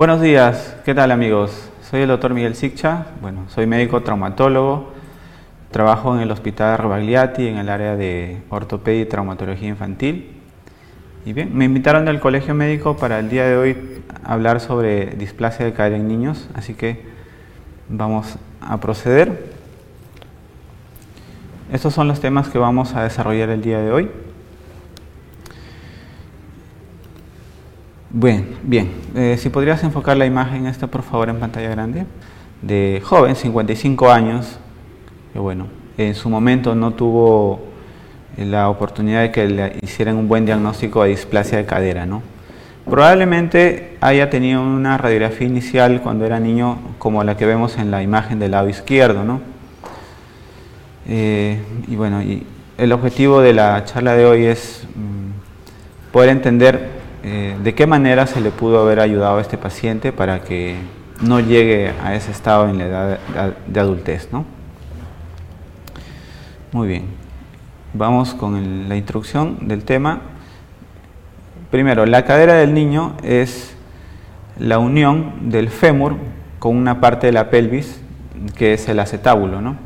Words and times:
Buenos 0.00 0.22
días, 0.22 0.76
¿qué 0.86 0.94
tal 0.94 1.10
amigos? 1.10 1.68
Soy 1.82 2.00
el 2.00 2.08
doctor 2.08 2.32
Miguel 2.32 2.54
Siccha, 2.54 3.08
bueno, 3.20 3.44
soy 3.48 3.66
médico 3.66 4.00
traumatólogo, 4.00 4.94
trabajo 5.70 6.14
en 6.14 6.22
el 6.22 6.30
Hospital 6.30 6.78
Rebagliati 6.78 7.46
en 7.46 7.58
el 7.58 7.68
área 7.68 7.96
de 7.96 8.40
ortopedia 8.48 9.02
y 9.02 9.04
traumatología 9.04 9.68
infantil. 9.68 10.40
Y 11.26 11.34
bien, 11.34 11.54
me 11.54 11.66
invitaron 11.66 12.06
del 12.06 12.18
colegio 12.18 12.54
médico 12.54 12.96
para 12.96 13.18
el 13.18 13.28
día 13.28 13.44
de 13.44 13.58
hoy 13.58 13.76
hablar 14.24 14.60
sobre 14.60 15.04
displasia 15.16 15.66
de 15.66 15.74
cadera 15.74 15.96
en 15.96 16.08
niños, 16.08 16.48
así 16.54 16.72
que 16.72 17.02
vamos 17.90 18.38
a 18.62 18.80
proceder. 18.80 19.52
Estos 21.70 21.92
son 21.92 22.08
los 22.08 22.20
temas 22.20 22.48
que 22.48 22.56
vamos 22.56 22.94
a 22.94 23.02
desarrollar 23.02 23.50
el 23.50 23.60
día 23.60 23.80
de 23.80 23.92
hoy. 23.92 24.10
Bien, 28.12 28.56
bien. 28.64 28.90
Eh, 29.14 29.36
si 29.38 29.50
podrías 29.50 29.84
enfocar 29.84 30.16
la 30.16 30.26
imagen 30.26 30.66
esta 30.66 30.88
por 30.88 31.02
favor 31.02 31.28
en 31.28 31.38
pantalla 31.38 31.70
grande, 31.70 32.06
de 32.60 33.00
joven, 33.04 33.36
55 33.36 34.10
años, 34.10 34.58
que 35.32 35.38
bueno, 35.38 35.68
en 35.96 36.16
su 36.16 36.28
momento 36.28 36.74
no 36.74 36.92
tuvo 36.92 37.60
la 38.36 38.68
oportunidad 38.68 39.22
de 39.22 39.30
que 39.30 39.46
le 39.46 39.76
hicieran 39.80 40.16
un 40.16 40.26
buen 40.26 40.44
diagnóstico 40.44 41.04
de 41.04 41.10
displasia 41.10 41.58
de 41.58 41.66
cadera, 41.66 42.04
¿no? 42.04 42.22
Probablemente 42.84 43.96
haya 44.00 44.28
tenido 44.28 44.60
una 44.60 44.98
radiografía 44.98 45.46
inicial 45.46 46.00
cuando 46.02 46.26
era 46.26 46.40
niño 46.40 46.78
como 46.98 47.22
la 47.22 47.36
que 47.36 47.46
vemos 47.46 47.78
en 47.78 47.92
la 47.92 48.02
imagen 48.02 48.40
del 48.40 48.50
lado 48.50 48.68
izquierdo, 48.68 49.22
¿no? 49.22 49.40
Eh, 51.08 51.60
y 51.86 51.94
bueno, 51.94 52.22
y 52.22 52.44
el 52.76 52.90
objetivo 52.90 53.40
de 53.40 53.52
la 53.52 53.84
charla 53.84 54.14
de 54.14 54.26
hoy 54.26 54.46
es 54.46 54.84
mm, 54.96 56.10
poder 56.12 56.30
entender 56.30 56.99
eh, 57.22 57.56
de 57.62 57.74
qué 57.74 57.86
manera 57.86 58.26
se 58.26 58.40
le 58.40 58.50
pudo 58.50 58.80
haber 58.80 59.00
ayudado 59.00 59.38
a 59.38 59.40
este 59.40 59.58
paciente 59.58 60.12
para 60.12 60.40
que 60.40 60.76
no 61.20 61.40
llegue 61.40 61.92
a 62.02 62.14
ese 62.14 62.30
estado 62.30 62.68
en 62.68 62.78
la 62.78 62.86
edad 62.86 63.18
de 63.66 63.80
adultez. 63.80 64.28
¿no? 64.32 64.44
Muy 66.72 66.88
bien, 66.88 67.04
vamos 67.92 68.34
con 68.34 68.88
la 68.88 68.96
introducción 68.96 69.68
del 69.68 69.84
tema. 69.84 70.22
Primero, 71.70 72.06
la 72.06 72.24
cadera 72.24 72.54
del 72.54 72.72
niño 72.74 73.16
es 73.22 73.76
la 74.58 74.78
unión 74.78 75.50
del 75.50 75.68
fémur 75.68 76.16
con 76.58 76.76
una 76.76 77.00
parte 77.00 77.26
de 77.26 77.32
la 77.32 77.50
pelvis 77.50 78.00
que 78.56 78.74
es 78.74 78.88
el 78.88 78.98
acetábulo. 78.98 79.60
¿no? 79.60 79.76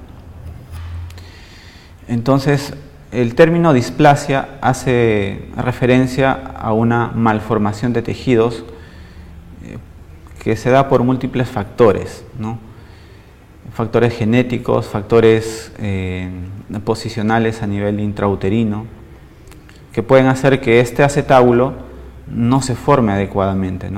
Entonces, 2.06 2.74
el 3.14 3.36
término 3.36 3.72
displasia 3.72 4.58
hace 4.60 5.46
referencia 5.56 6.32
a 6.32 6.72
una 6.72 7.12
malformación 7.14 7.92
de 7.92 8.02
tejidos 8.02 8.64
eh, 9.64 9.78
que 10.42 10.56
se 10.56 10.70
da 10.70 10.88
por 10.88 11.04
múltiples 11.04 11.48
factores, 11.48 12.24
factores 13.72 14.16
genéticos, 14.16 14.88
factores 14.88 15.72
eh, 15.78 16.28
posicionales 16.84 17.62
a 17.62 17.68
nivel 17.68 18.00
intrauterino, 18.00 18.86
que 19.92 20.02
pueden 20.02 20.26
hacer 20.26 20.60
que 20.60 20.80
este 20.80 21.04
acetábulo 21.04 21.72
no 22.26 22.62
se 22.62 22.74
forme 22.74 23.12
adecuadamente, 23.12 23.90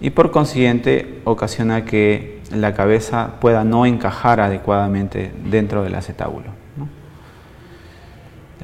y 0.00 0.10
por 0.10 0.32
consiguiente 0.32 1.20
ocasiona 1.24 1.84
que 1.84 2.42
la 2.50 2.74
cabeza 2.74 3.34
pueda 3.40 3.62
no 3.62 3.86
encajar 3.86 4.40
adecuadamente 4.40 5.32
dentro 5.48 5.84
del 5.84 5.94
acetábulo. 5.94 6.63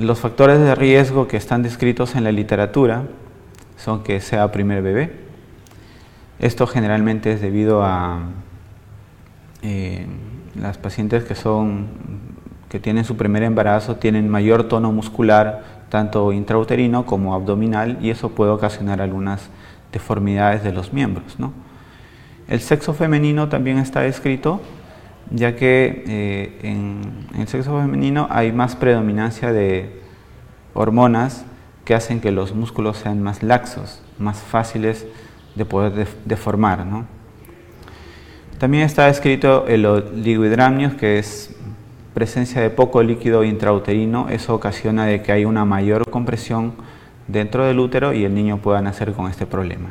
Los 0.00 0.18
factores 0.18 0.58
de 0.58 0.74
riesgo 0.74 1.28
que 1.28 1.36
están 1.36 1.62
descritos 1.62 2.14
en 2.14 2.24
la 2.24 2.32
literatura 2.32 3.02
son 3.76 4.02
que 4.02 4.22
sea 4.22 4.50
primer 4.50 4.80
bebé. 4.80 5.12
Esto 6.38 6.66
generalmente 6.66 7.34
es 7.34 7.42
debido 7.42 7.84
a 7.84 8.20
eh, 9.60 10.06
las 10.54 10.78
pacientes 10.78 11.24
que 11.24 11.34
son 11.34 11.88
que 12.70 12.80
tienen 12.80 13.04
su 13.04 13.18
primer 13.18 13.42
embarazo 13.42 13.96
tienen 13.96 14.30
mayor 14.30 14.64
tono 14.68 14.90
muscular 14.90 15.64
tanto 15.90 16.32
intrauterino 16.32 17.04
como 17.04 17.34
abdominal 17.34 17.98
y 18.00 18.08
eso 18.08 18.30
puede 18.30 18.52
ocasionar 18.52 19.02
algunas 19.02 19.50
deformidades 19.92 20.64
de 20.64 20.72
los 20.72 20.94
miembros. 20.94 21.36
El 22.48 22.60
sexo 22.60 22.94
femenino 22.94 23.50
también 23.50 23.76
está 23.76 24.00
descrito 24.00 24.62
ya 25.30 25.54
que 25.54 26.04
eh, 26.06 26.58
en, 26.62 27.26
el 27.38 27.48
sexo 27.48 27.78
femenino 27.78 28.26
hay 28.30 28.52
más 28.52 28.76
predominancia 28.76 29.52
de 29.52 29.99
hormonas 30.80 31.44
que 31.84 31.94
hacen 31.94 32.20
que 32.20 32.30
los 32.30 32.54
músculos 32.54 32.98
sean 32.98 33.22
más 33.22 33.42
laxos, 33.42 34.02
más 34.18 34.38
fáciles 34.38 35.06
de 35.54 35.64
poder 35.64 36.06
deformar. 36.24 36.84
También 38.58 38.84
está 38.84 39.08
escrito 39.08 39.66
el 39.66 39.86
oligohidramnios, 39.86 40.94
que 40.94 41.18
es 41.18 41.54
presencia 42.14 42.60
de 42.60 42.70
poco 42.70 43.02
líquido 43.02 43.44
intrauterino, 43.44 44.28
eso 44.28 44.54
ocasiona 44.54 45.06
de 45.06 45.22
que 45.22 45.32
hay 45.32 45.44
una 45.44 45.64
mayor 45.64 46.08
compresión 46.10 46.74
dentro 47.28 47.64
del 47.64 47.78
útero 47.78 48.12
y 48.12 48.24
el 48.24 48.34
niño 48.34 48.58
pueda 48.58 48.82
nacer 48.82 49.12
con 49.12 49.30
este 49.30 49.46
problema. 49.46 49.90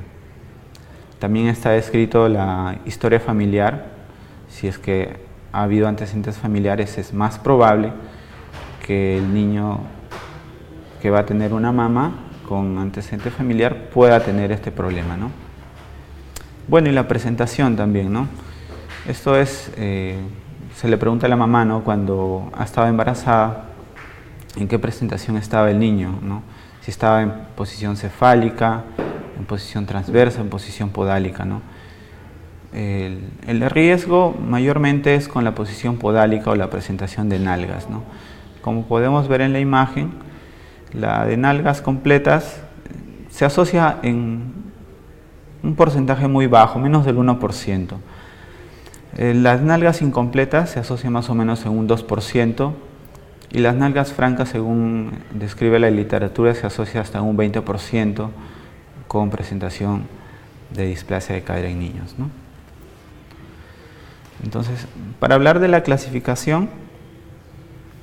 También 1.19 1.47
está 1.47 1.75
escrito 1.75 2.29
la 2.29 2.77
historia 2.85 3.19
familiar, 3.19 3.87
si 4.49 4.67
es 4.67 4.77
que 4.77 5.17
ha 5.51 5.63
habido 5.63 5.87
antecedentes 5.87 6.37
familiares, 6.37 6.97
es 6.97 7.13
más 7.13 7.39
probable 7.39 7.91
que 8.85 9.17
el 9.17 9.33
niño 9.33 9.79
que 11.01 11.09
va 11.09 11.19
a 11.19 11.25
tener 11.25 11.53
una 11.53 11.71
mamá 11.71 12.11
con 12.47 12.77
antecedente 12.77 13.29
familiar 13.29 13.89
pueda 13.93 14.19
tener 14.21 14.51
este 14.51 14.71
problema. 14.71 15.15
¿no? 15.17 15.31
Bueno, 16.67 16.89
y 16.89 16.91
la 16.91 17.07
presentación 17.07 17.75
también, 17.75 18.13
¿no? 18.13 18.27
Esto 19.07 19.35
es, 19.35 19.71
eh, 19.77 20.19
se 20.75 20.87
le 20.87 20.97
pregunta 20.97 21.25
a 21.25 21.29
la 21.29 21.35
mamá, 21.35 21.65
¿no? 21.65 21.83
Cuando 21.83 22.51
ha 22.55 22.63
estado 22.63 22.87
embarazada, 22.87 23.69
en 24.55 24.67
qué 24.67 24.77
presentación 24.77 25.37
estaba 25.37 25.71
el 25.71 25.79
niño, 25.79 26.19
¿no? 26.21 26.43
Si 26.81 26.91
estaba 26.91 27.21
en 27.21 27.31
posición 27.55 27.97
cefálica, 27.97 28.83
en 29.39 29.45
posición 29.45 29.85
transversa, 29.85 30.41
en 30.41 30.49
posición 30.49 30.89
podálica, 30.89 31.45
¿no? 31.45 31.61
El, 32.71 33.61
riesgo 33.69 34.35
mayormente 34.39 35.15
es 35.15 35.27
con 35.27 35.43
la 35.43 35.55
posición 35.55 35.97
podálica 35.97 36.51
o 36.51 36.55
la 36.55 36.69
presentación 36.69 37.29
de 37.29 37.39
nalgas. 37.39 37.87
Como 38.61 38.85
podemos 38.85 39.27
ver 39.27 39.41
en 39.41 39.53
la 39.53 39.59
imagen, 39.59 40.11
la 40.93 41.25
de 41.25 41.37
nalgas 41.37 41.81
completas 41.81 42.61
se 43.29 43.45
asocia 43.45 43.99
en 44.01 44.53
un 45.63 45.75
porcentaje 45.75 46.27
muy 46.27 46.47
bajo, 46.47 46.79
menos 46.79 47.05
del 47.05 47.17
1%. 47.17 47.87
Eh, 49.17 49.33
las 49.33 49.61
nalgas 49.61 50.01
incompletas 50.01 50.71
se 50.71 50.79
asocian 50.79 51.13
más 51.13 51.29
o 51.29 51.35
menos 51.35 51.65
en 51.65 51.71
un 51.71 51.87
2% 51.87 52.73
y 53.51 53.59
las 53.59 53.75
nalgas 53.75 54.13
francas, 54.13 54.49
según 54.49 55.11
describe 55.33 55.79
la 55.79 55.89
literatura, 55.89 56.53
se 56.53 56.67
asocia 56.67 57.01
hasta 57.01 57.21
un 57.21 57.35
20% 57.35 58.29
con 59.07 59.29
presentación 59.31 60.03
de 60.73 60.85
displasia 60.85 61.35
de 61.35 61.41
cadera 61.41 61.69
en 61.69 61.79
niños. 61.79 62.15
Entonces, 64.43 64.87
para 65.19 65.35
hablar 65.35 65.59
de 65.59 65.67
la 65.67 65.81
clasificación, 65.81 66.69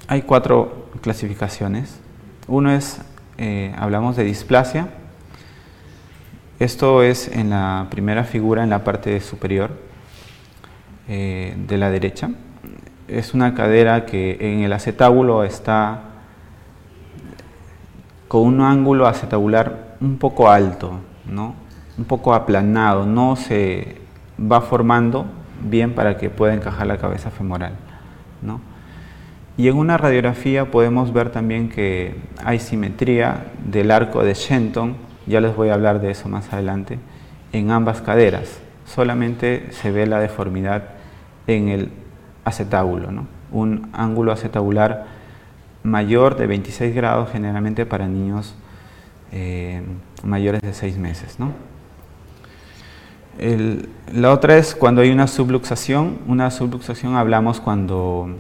hay 0.09 0.23
cuatro 0.23 0.89
clasificaciones. 1.01 2.01
Uno 2.49 2.71
es, 2.71 3.01
eh, 3.39 3.75
hablamos 3.77 4.17
de 4.17 4.23
displasia. 4.23 4.89
Esto 6.61 7.03
es 7.03 7.29
en 7.29 7.51
la 7.51 7.89
primera 7.91 8.23
figura, 8.23 8.63
en 8.63 8.71
la 8.71 8.85
parte 8.85 9.21
superior 9.21 9.71
eh, 11.09 11.57
de 11.67 11.77
la 11.77 11.91
derecha. 11.91 12.31
Es 13.09 13.35
una 13.35 13.55
cadera 13.55 14.07
que 14.07 14.39
en 14.41 14.61
el 14.61 14.73
acetábulo 14.73 15.43
está 15.43 16.03
con 18.29 18.43
un 18.43 18.61
ángulo 18.61 19.09
acetabular 19.09 19.97
un 20.01 20.19
poco 20.19 20.49
alto, 20.49 21.01
¿no? 21.25 21.55
un 21.99 22.05
poco 22.05 22.35
aplanado, 22.35 23.07
no 23.07 23.37
se 23.37 23.97
va 24.41 24.61
formando 24.61 25.27
bien 25.63 25.95
para 25.95 26.17
que 26.17 26.31
pueda 26.31 26.55
encajar 26.55 26.87
la 26.87 26.99
cabeza 26.99 27.31
femoral. 27.31 27.73
¿no? 28.43 28.61
Y 29.59 29.69
en 29.69 29.77
una 29.77 29.97
radiografía 29.97 30.71
podemos 30.71 31.13
ver 31.13 31.31
también 31.31 31.69
que 31.69 32.15
hay 32.45 32.59
simetría 32.59 33.47
del 33.65 33.91
arco 33.91 34.23
de 34.23 34.35
Shenton, 34.35 34.97
ya 35.27 35.41
les 35.41 35.57
voy 35.57 35.71
a 35.71 35.75
hablar 35.75 36.01
de 36.01 36.11
eso 36.11 36.29
más 36.29 36.53
adelante, 36.53 36.99
en 37.53 37.71
ambas 37.71 38.03
caderas. 38.03 38.59
Solamente 38.85 39.69
se 39.73 39.91
ve 39.91 40.07
la 40.07 40.21
deformidad 40.21 40.85
en 41.47 41.69
el 41.69 41.91
acetábulo, 42.45 43.11
¿no? 43.11 43.27
un 43.51 43.89
ángulo 43.93 44.33
acetabular 44.33 45.07
mayor 45.83 46.37
de 46.37 46.47
26 46.47 46.95
grados 46.95 47.31
generalmente 47.31 47.87
para 47.87 48.09
niños 48.09 48.55
eh, 49.33 49.83
mayores 50.23 50.61
de 50.63 50.75
6 50.75 50.99
meses. 50.99 51.39
¿no? 51.39 51.53
la 54.13 54.33
otra 54.33 54.57
es 54.57 54.75
cuando 54.75 55.03
hay 55.03 55.11
una 55.11 55.27
subluxación. 55.27 56.19
Una 56.27 56.51
subluxación 56.51 57.17
hablamos 57.17 57.61
cuando 57.61 58.31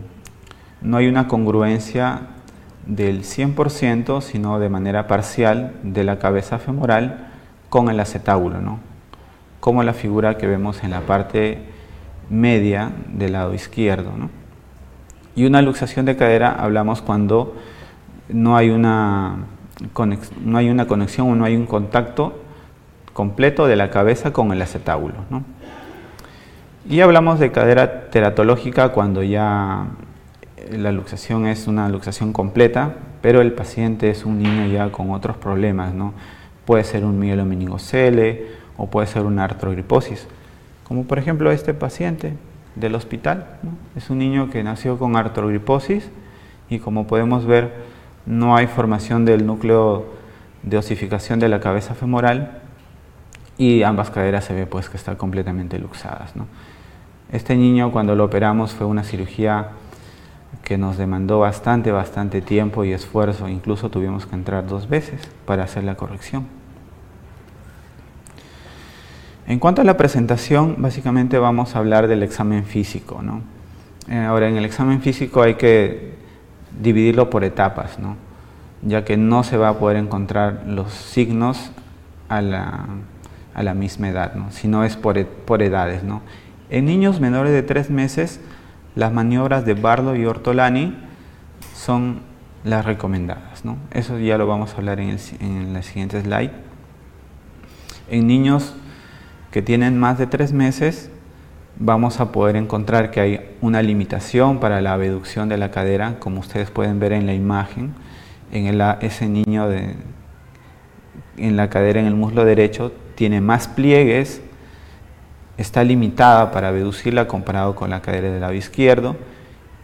no 0.86 0.98
hay 0.98 1.08
una 1.08 1.26
congruencia 1.26 2.20
del 2.86 3.24
100%, 3.24 4.20
sino 4.20 4.60
de 4.60 4.68
manera 4.68 5.08
parcial 5.08 5.72
de 5.82 6.04
la 6.04 6.20
cabeza 6.20 6.58
femoral 6.58 7.26
con 7.68 7.90
el 7.90 7.98
acetábulo, 7.98 8.60
¿no? 8.60 8.78
como 9.58 9.82
la 9.82 9.94
figura 9.94 10.38
que 10.38 10.46
vemos 10.46 10.84
en 10.84 10.92
la 10.92 11.00
parte 11.00 11.58
media 12.30 12.92
del 13.08 13.32
lado 13.32 13.52
izquierdo. 13.52 14.12
Y 15.34 15.44
una 15.44 15.60
luxación 15.60 16.06
de 16.06 16.14
cadera 16.14 16.52
hablamos 16.52 17.02
cuando 17.02 17.56
no 18.28 18.56
hay 18.56 18.70
una, 18.70 19.38
no 20.44 20.58
hay 20.58 20.70
una 20.70 20.86
conexión 20.86 21.32
o 21.32 21.34
no 21.34 21.44
hay 21.44 21.56
un 21.56 21.66
contacto 21.66 22.38
completo 23.12 23.66
de 23.66 23.74
la 23.74 23.90
cabeza 23.90 24.32
con 24.32 24.52
el 24.52 24.62
acetábulo. 24.62 25.16
Y 26.88 27.00
hablamos 27.00 27.40
de 27.40 27.50
cadera 27.50 28.08
teratológica 28.10 28.90
cuando 28.90 29.24
ya 29.24 29.86
la 30.70 30.92
luxación 30.92 31.46
es 31.46 31.66
una 31.66 31.88
luxación 31.88 32.32
completa, 32.32 32.94
pero 33.22 33.40
el 33.40 33.52
paciente 33.52 34.10
es 34.10 34.24
un 34.24 34.42
niño 34.42 34.66
ya 34.66 34.90
con 34.90 35.10
otros 35.10 35.36
problemas, 35.36 35.94
¿no? 35.94 36.12
Puede 36.64 36.84
ser 36.84 37.04
un 37.04 37.18
mielomeningocele 37.18 38.46
o 38.76 38.88
puede 38.88 39.06
ser 39.06 39.22
una 39.22 39.44
artrogriposis, 39.44 40.26
como 40.84 41.04
por 41.04 41.18
ejemplo 41.18 41.50
este 41.50 41.74
paciente 41.74 42.34
del 42.74 42.94
hospital. 42.94 43.46
Es 43.96 44.10
un 44.10 44.18
niño 44.18 44.50
que 44.50 44.62
nació 44.62 44.98
con 44.98 45.16
artrogriposis 45.16 46.08
y 46.68 46.78
como 46.78 47.06
podemos 47.06 47.46
ver 47.46 47.72
no 48.26 48.56
hay 48.56 48.66
formación 48.66 49.24
del 49.24 49.46
núcleo 49.46 50.06
de 50.62 50.76
osificación 50.76 51.38
de 51.38 51.48
la 51.48 51.60
cabeza 51.60 51.94
femoral 51.94 52.58
y 53.56 53.82
ambas 53.82 54.10
caderas 54.10 54.44
se 54.44 54.54
ve 54.54 54.66
pues 54.66 54.88
que 54.88 54.96
están 54.96 55.16
completamente 55.16 55.78
luxadas. 55.78 56.32
Este 57.32 57.56
niño 57.56 57.90
cuando 57.92 58.14
lo 58.14 58.24
operamos 58.24 58.72
fue 58.72 58.86
una 58.86 59.02
cirugía 59.02 59.70
que 60.62 60.78
nos 60.78 60.96
demandó 60.96 61.38
bastante, 61.38 61.92
bastante 61.92 62.40
tiempo 62.40 62.84
y 62.84 62.92
esfuerzo, 62.92 63.48
incluso 63.48 63.88
tuvimos 63.90 64.26
que 64.26 64.34
entrar 64.34 64.66
dos 64.66 64.88
veces 64.88 65.20
para 65.44 65.64
hacer 65.64 65.84
la 65.84 65.94
corrección. 65.94 66.46
En 69.46 69.60
cuanto 69.60 69.80
a 69.80 69.84
la 69.84 69.96
presentación, 69.96 70.74
básicamente 70.78 71.38
vamos 71.38 71.76
a 71.76 71.78
hablar 71.78 72.08
del 72.08 72.24
examen 72.24 72.64
físico. 72.64 73.22
¿no? 73.22 73.42
Eh, 74.08 74.18
ahora, 74.18 74.48
en 74.48 74.56
el 74.56 74.64
examen 74.64 75.00
físico 75.00 75.40
hay 75.42 75.54
que 75.54 76.14
dividirlo 76.80 77.30
por 77.30 77.44
etapas, 77.44 77.98
¿no? 77.98 78.16
ya 78.82 79.04
que 79.04 79.16
no 79.16 79.44
se 79.44 79.56
va 79.56 79.68
a 79.68 79.78
poder 79.78 79.96
encontrar 79.98 80.64
los 80.66 80.92
signos 80.92 81.70
a 82.28 82.42
la, 82.42 82.86
a 83.54 83.62
la 83.62 83.74
misma 83.74 84.08
edad, 84.08 84.34
¿no? 84.34 84.50
sino 84.50 84.84
es 84.84 84.96
por, 84.96 85.24
por 85.24 85.62
edades. 85.62 86.02
¿no? 86.02 86.22
En 86.68 86.84
niños 86.84 87.20
menores 87.20 87.52
de 87.52 87.62
tres 87.62 87.88
meses, 87.88 88.40
las 88.96 89.12
maniobras 89.12 89.64
de 89.64 89.74
Bardo 89.74 90.16
y 90.16 90.26
Ortolani 90.26 90.96
son 91.74 92.20
las 92.64 92.84
recomendadas. 92.84 93.64
¿no? 93.64 93.76
Eso 93.92 94.18
ya 94.18 94.36
lo 94.36 94.48
vamos 94.48 94.74
a 94.74 94.78
hablar 94.78 94.98
en, 94.98 95.10
el, 95.10 95.20
en 95.38 95.72
la 95.72 95.82
siguiente 95.82 96.20
slide. 96.20 96.50
En 98.10 98.26
niños 98.26 98.74
que 99.52 99.62
tienen 99.62 99.98
más 100.00 100.18
de 100.18 100.26
tres 100.26 100.52
meses, 100.52 101.10
vamos 101.78 102.20
a 102.20 102.32
poder 102.32 102.56
encontrar 102.56 103.10
que 103.10 103.20
hay 103.20 103.56
una 103.60 103.82
limitación 103.82 104.58
para 104.60 104.80
la 104.80 104.94
abducción 104.94 105.48
de 105.48 105.58
la 105.58 105.70
cadera, 105.70 106.18
como 106.18 106.40
ustedes 106.40 106.70
pueden 106.70 106.98
ver 106.98 107.12
en 107.12 107.26
la 107.26 107.34
imagen, 107.34 107.94
en 108.52 108.80
ese 109.00 109.28
niño 109.28 109.68
de, 109.68 109.94
en 111.36 111.56
la 111.56 111.68
cadera, 111.68 112.00
en 112.00 112.06
el 112.06 112.14
muslo 112.14 112.44
derecho, 112.44 112.92
tiene 113.14 113.40
más 113.40 113.68
pliegues, 113.68 114.40
está 115.56 115.84
limitada 115.84 116.50
para 116.50 116.68
abducirla 116.68 117.26
comparado 117.26 117.74
con 117.74 117.90
la 117.90 118.02
cadera 118.02 118.30
del 118.30 118.40
lado 118.40 118.54
izquierdo, 118.54 119.16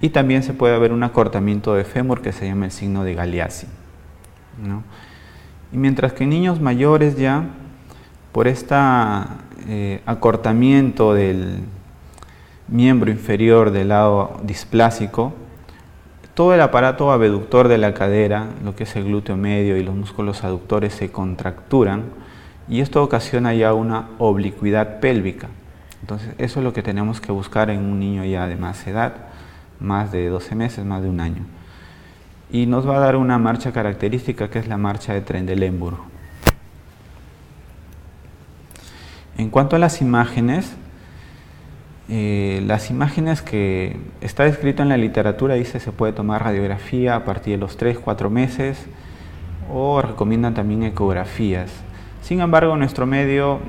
y 0.00 0.10
también 0.10 0.42
se 0.42 0.52
puede 0.52 0.78
ver 0.78 0.92
un 0.92 1.02
acortamiento 1.02 1.74
de 1.74 1.84
fémur 1.84 2.22
que 2.22 2.32
se 2.32 2.46
llama 2.46 2.66
el 2.66 2.72
signo 2.72 3.04
de 3.04 3.14
Galeazzi. 3.14 3.66
Y 5.72 5.76
mientras 5.76 6.12
que 6.12 6.24
en 6.24 6.30
niños 6.30 6.60
mayores 6.60 7.16
ya, 7.16 7.44
por 8.32 8.48
este 8.48 8.74
acortamiento 10.06 11.14
del, 11.14 11.64
miembro 12.72 13.10
inferior 13.10 13.70
del 13.70 13.88
lado 13.88 14.40
displásico, 14.42 15.34
todo 16.34 16.54
el 16.54 16.60
aparato 16.62 17.12
abductor 17.12 17.68
de 17.68 17.76
la 17.76 17.92
cadera, 17.92 18.46
lo 18.64 18.74
que 18.74 18.84
es 18.84 18.96
el 18.96 19.04
glúteo 19.04 19.36
medio 19.36 19.76
y 19.76 19.82
los 19.82 19.94
músculos 19.94 20.42
aductores 20.42 20.94
se 20.94 21.10
contracturan 21.10 22.04
y 22.68 22.80
esto 22.80 23.02
ocasiona 23.02 23.52
ya 23.52 23.74
una 23.74 24.08
oblicuidad 24.18 25.00
pélvica. 25.00 25.48
Entonces 26.02 26.34
eso 26.38 26.60
es 26.60 26.64
lo 26.64 26.72
que 26.72 26.82
tenemos 26.82 27.20
que 27.20 27.32
buscar 27.32 27.70
en 27.70 27.80
un 27.80 27.98
niño 27.98 28.24
ya 28.24 28.46
de 28.46 28.56
más 28.56 28.86
edad, 28.86 29.14
más 29.80 30.12
de 30.12 30.28
12 30.28 30.54
meses, 30.54 30.84
más 30.84 31.02
de 31.02 31.08
un 31.08 31.20
año. 31.20 31.44
Y 32.50 32.66
nos 32.66 32.86
va 32.86 32.96
a 32.96 33.00
dar 33.00 33.16
una 33.16 33.38
marcha 33.38 33.72
característica 33.72 34.50
que 34.50 34.58
es 34.58 34.66
la 34.66 34.76
marcha 34.76 35.14
de 35.14 35.22
Trendelenburg. 35.22 35.98
En 39.38 39.48
cuanto 39.48 39.76
a 39.76 39.78
las 39.78 40.02
imágenes, 40.02 40.74
eh, 42.08 42.62
las 42.66 42.90
imágenes 42.90 43.40
que 43.40 43.96
está 44.20 44.44
descrito 44.44 44.82
en 44.82 44.88
la 44.88 44.96
literatura 44.96 45.54
dice 45.54 45.80
se 45.80 45.92
puede 45.92 46.12
tomar 46.12 46.42
radiografía 46.42 47.14
a 47.16 47.24
partir 47.24 47.54
de 47.54 47.58
los 47.58 47.78
3-4 47.78 48.28
meses 48.28 48.86
o 49.72 50.02
recomiendan 50.02 50.52
también 50.52 50.82
ecografías. 50.82 51.70
Sin 52.20 52.40
embargo, 52.40 52.76
nuestro 52.76 53.06
medio, 53.06 53.60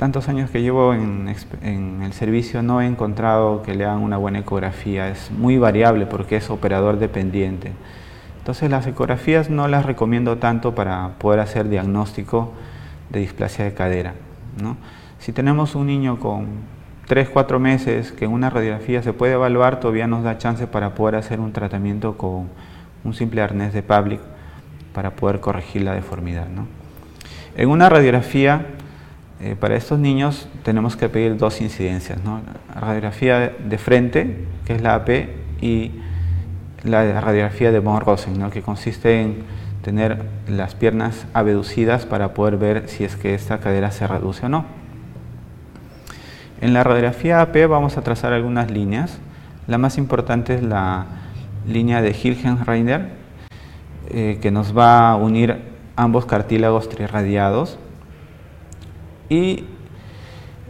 tantos 0.00 0.30
años 0.30 0.48
que 0.48 0.62
llevo 0.62 0.94
en, 0.94 1.28
el 2.02 2.12
servicio, 2.14 2.62
no 2.62 2.80
he 2.80 2.86
encontrado 2.86 3.62
que 3.62 3.74
le 3.74 3.84
hagan 3.84 3.98
una 3.98 4.16
buena 4.16 4.38
ecografía. 4.38 5.10
Es 5.10 5.30
muy 5.30 5.58
variable 5.58 6.06
porque 6.06 6.36
es 6.36 6.48
operador 6.48 6.98
dependiente. 6.98 7.72
Entonces 8.38 8.70
las 8.70 8.86
ecografías 8.86 9.50
no 9.50 9.68
las 9.68 9.84
recomiendo 9.84 10.38
tanto 10.38 10.74
para 10.74 11.18
poder 11.18 11.40
hacer 11.40 11.68
diagnóstico 11.68 12.54
de 13.10 13.20
displasia 13.20 13.66
de 13.66 13.74
cadera. 13.74 14.14
¿no? 14.62 14.78
Si 15.18 15.32
tenemos 15.32 15.74
un 15.74 15.88
niño 15.88 16.18
con 16.18 16.46
3, 17.06 17.28
4 17.28 17.60
meses 17.60 18.10
que 18.10 18.24
en 18.24 18.30
una 18.30 18.48
radiografía 18.48 19.02
se 19.02 19.12
puede 19.12 19.34
evaluar, 19.34 19.80
todavía 19.80 20.06
nos 20.06 20.24
da 20.24 20.38
chance 20.38 20.66
para 20.66 20.94
poder 20.94 21.16
hacer 21.16 21.40
un 21.40 21.52
tratamiento 21.52 22.16
con 22.16 22.48
un 23.04 23.12
simple 23.12 23.42
arnés 23.42 23.74
de 23.74 23.82
Public 23.82 24.20
para 24.94 25.10
poder 25.10 25.40
corregir 25.40 25.82
la 25.82 25.92
deformidad. 25.92 26.46
En 27.54 27.68
una 27.68 27.90
radiografía, 27.90 28.64
eh, 29.42 29.56
para 29.58 29.74
estos 29.76 29.98
niños 29.98 30.48
tenemos 30.64 30.96
que 30.96 31.08
pedir 31.08 31.38
dos 31.38 31.60
incidencias. 31.60 32.18
La 32.24 32.80
radiografía 32.80 33.52
de 33.58 33.78
frente, 33.78 34.44
que 34.66 34.74
es 34.74 34.82
la 34.82 34.94
AP, 34.94 35.28
y 35.62 35.92
la 36.84 37.20
radiografía 37.20 37.72
de 37.72 37.78
von 37.78 38.00
Rosen, 38.00 38.50
que 38.50 38.62
consiste 38.62 39.20
en 39.20 39.42
tener 39.82 40.24
las 40.46 40.74
piernas 40.74 41.26
abducidas 41.32 42.04
para 42.04 42.34
poder 42.34 42.58
ver 42.58 42.88
si 42.88 43.04
es 43.04 43.16
que 43.16 43.34
esta 43.34 43.60
cadera 43.60 43.90
se 43.90 44.06
reduce 44.06 44.46
o 44.46 44.48
no. 44.48 44.64
En 46.60 46.74
la 46.74 46.84
radiografía 46.84 47.40
AP 47.40 47.66
vamos 47.66 47.96
a 47.96 48.02
trazar 48.02 48.34
algunas 48.34 48.70
líneas. 48.70 49.18
La 49.66 49.78
más 49.78 49.96
importante 49.96 50.56
es 50.56 50.62
la 50.62 51.06
línea 51.66 52.02
de 52.02 52.10
Hilgenreiner, 52.10 53.08
eh, 54.10 54.38
que 54.42 54.50
nos 54.50 54.76
va 54.76 55.10
a 55.10 55.16
unir 55.16 55.62
ambos 55.96 56.26
cartílagos 56.26 56.90
trirradiados, 56.90 57.78
y 59.30 59.64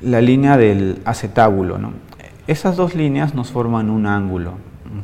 la 0.03 0.21
línea 0.21 0.57
del 0.57 1.03
acetábulo. 1.05 1.79
Esas 2.47 2.77
dos 2.77 2.95
líneas 2.95 3.35
nos 3.35 3.51
forman 3.51 3.91
un 3.91 4.07
ángulo, 4.07 4.55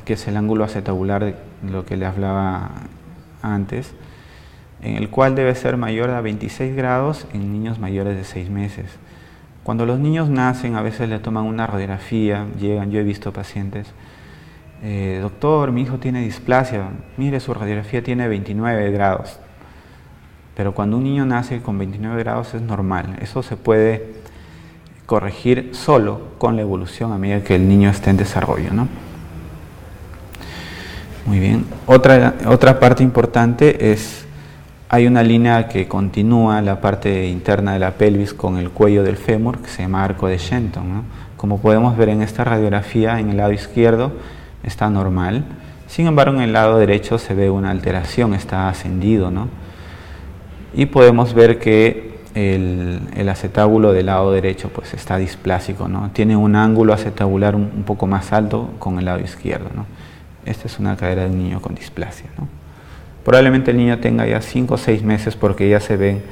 que 0.05 0.13
es 0.13 0.29
el 0.29 0.37
ángulo 0.37 0.63
acetabular 0.63 1.25
de 1.25 1.35
lo 1.69 1.85
que 1.85 1.97
le 1.97 2.07
hablaba 2.07 2.71
antes, 3.43 3.93
en 4.83 4.97
el 4.97 5.09
cual 5.11 5.35
debe 5.35 5.55
ser 5.55 5.77
mayor 5.77 6.11
a 6.11 6.21
26 6.21 6.77
grados 6.77 7.27
en 7.33 7.53
niños 7.53 7.79
mayores 7.79 8.17
de 8.17 8.25
6 8.25 8.51
meses. 8.51 8.87
Cuando 9.65 9.85
los 9.87 9.99
niños 9.99 10.29
nacen, 10.29 10.77
a 10.77 10.83
veces 10.83 11.09
le 11.09 11.19
toman 11.19 11.45
una 11.45 11.67
radiografía, 11.67 12.47
llegan, 12.61 12.91
yo 12.91 13.01
he 13.01 13.03
visto 13.03 13.33
pacientes, 13.33 13.89
eh, 14.83 15.19
doctor, 15.23 15.73
mi 15.73 15.83
hijo 15.83 15.99
tiene 15.99 16.21
displasia, 16.21 16.91
mire, 17.17 17.41
su 17.41 17.55
radiografía 17.55 18.03
tiene 18.03 18.29
29 18.29 18.91
grados. 18.93 19.41
Pero 20.57 20.73
cuando 20.73 20.97
un 20.97 21.05
niño 21.05 21.27
nace 21.27 21.61
con 21.61 21.77
29 21.79 22.23
grados 22.23 22.55
es 22.55 22.63
normal, 22.63 23.19
eso 23.21 23.43
se 23.43 23.57
puede 23.57 24.15
corregir 25.05 25.71
solo 25.73 26.21
con 26.39 26.57
la 26.57 26.63
evolución 26.63 27.13
a 27.13 27.19
medida 27.19 27.45
que 27.45 27.55
el 27.55 27.69
niño 27.69 27.91
esté 27.91 28.11
en 28.11 28.17
desarrollo. 28.17 28.73
¿no? 28.73 28.89
Muy 31.27 31.39
bien, 31.39 31.67
otra, 31.87 32.35
otra 32.47 32.81
parte 32.81 33.03
importante 33.03 33.93
es 33.93 34.25
hay 34.89 35.07
una 35.07 35.23
línea 35.23 35.69
que 35.69 35.89
continúa 35.89 36.63
la 36.63 36.81
parte 36.81 37.27
interna 37.27 37.73
de 37.73 37.81
la 37.81 37.93
pelvis 37.93 38.33
con 38.33 38.57
el 38.57 38.71
cuello 38.71 39.03
del 39.03 39.17
fémur 39.17 39.59
que 39.59 39.69
se 39.69 39.83
llama 39.83 40.05
arco 40.05 40.29
de 40.29 40.39
Shenton. 40.39 41.03
Como 41.37 41.61
podemos 41.61 41.97
ver 41.97 42.09
en 42.09 42.23
esta 42.23 42.45
radiografía, 42.45 43.19
en 43.19 43.31
el 43.31 43.37
lado 43.37 43.53
izquierdo 43.53 44.13
está 44.63 44.89
normal, 44.89 45.45
sin 45.89 46.07
embargo 46.07 46.37
en 46.37 46.43
el 46.43 46.53
lado 46.53 46.79
derecho 46.79 47.19
se 47.19 47.35
ve 47.35 47.51
una 47.51 47.73
alteración, 47.73 48.33
está 48.33 48.69
ascendido. 48.69 49.31
Y 50.75 50.87
podemos 50.87 51.35
ver 51.35 51.59
que 51.59 52.17
el, 52.37 53.29
acetábulo 53.29 53.93
del 53.93 54.07
lado 54.07 54.31
derecho 54.31 54.69
pues 54.69 54.93
está 54.95 55.17
displásico, 55.17 55.89
¿no? 55.89 56.11
tiene 56.13 56.37
un 56.37 56.55
ángulo 56.55 56.93
acetabular 56.93 57.57
un, 57.57 57.85
poco 57.85 58.07
más 58.07 58.33
alto 58.33 58.71
con 58.79 58.99
el 58.99 59.07
lado 59.07 59.21
izquierdo. 59.21 59.71
Esta 60.45 60.67
es 60.67 60.79
una 60.79 60.97
cadera 60.97 61.25
de 61.25 61.31
un 61.31 61.39
niño 61.39 61.61
con 61.61 61.75
displasia. 61.75 62.27
Probablemente 63.25 63.71
el 63.73 63.79
niño 63.79 63.99
tenga 63.99 64.27
ya 64.27 64.41
5 64.41 64.75
o 64.75 64.77
6 64.77 65.03
meses 65.03 65.35
porque 65.35 65.69
ya 65.69 65.81
se 65.81 65.97
ven 65.97 66.23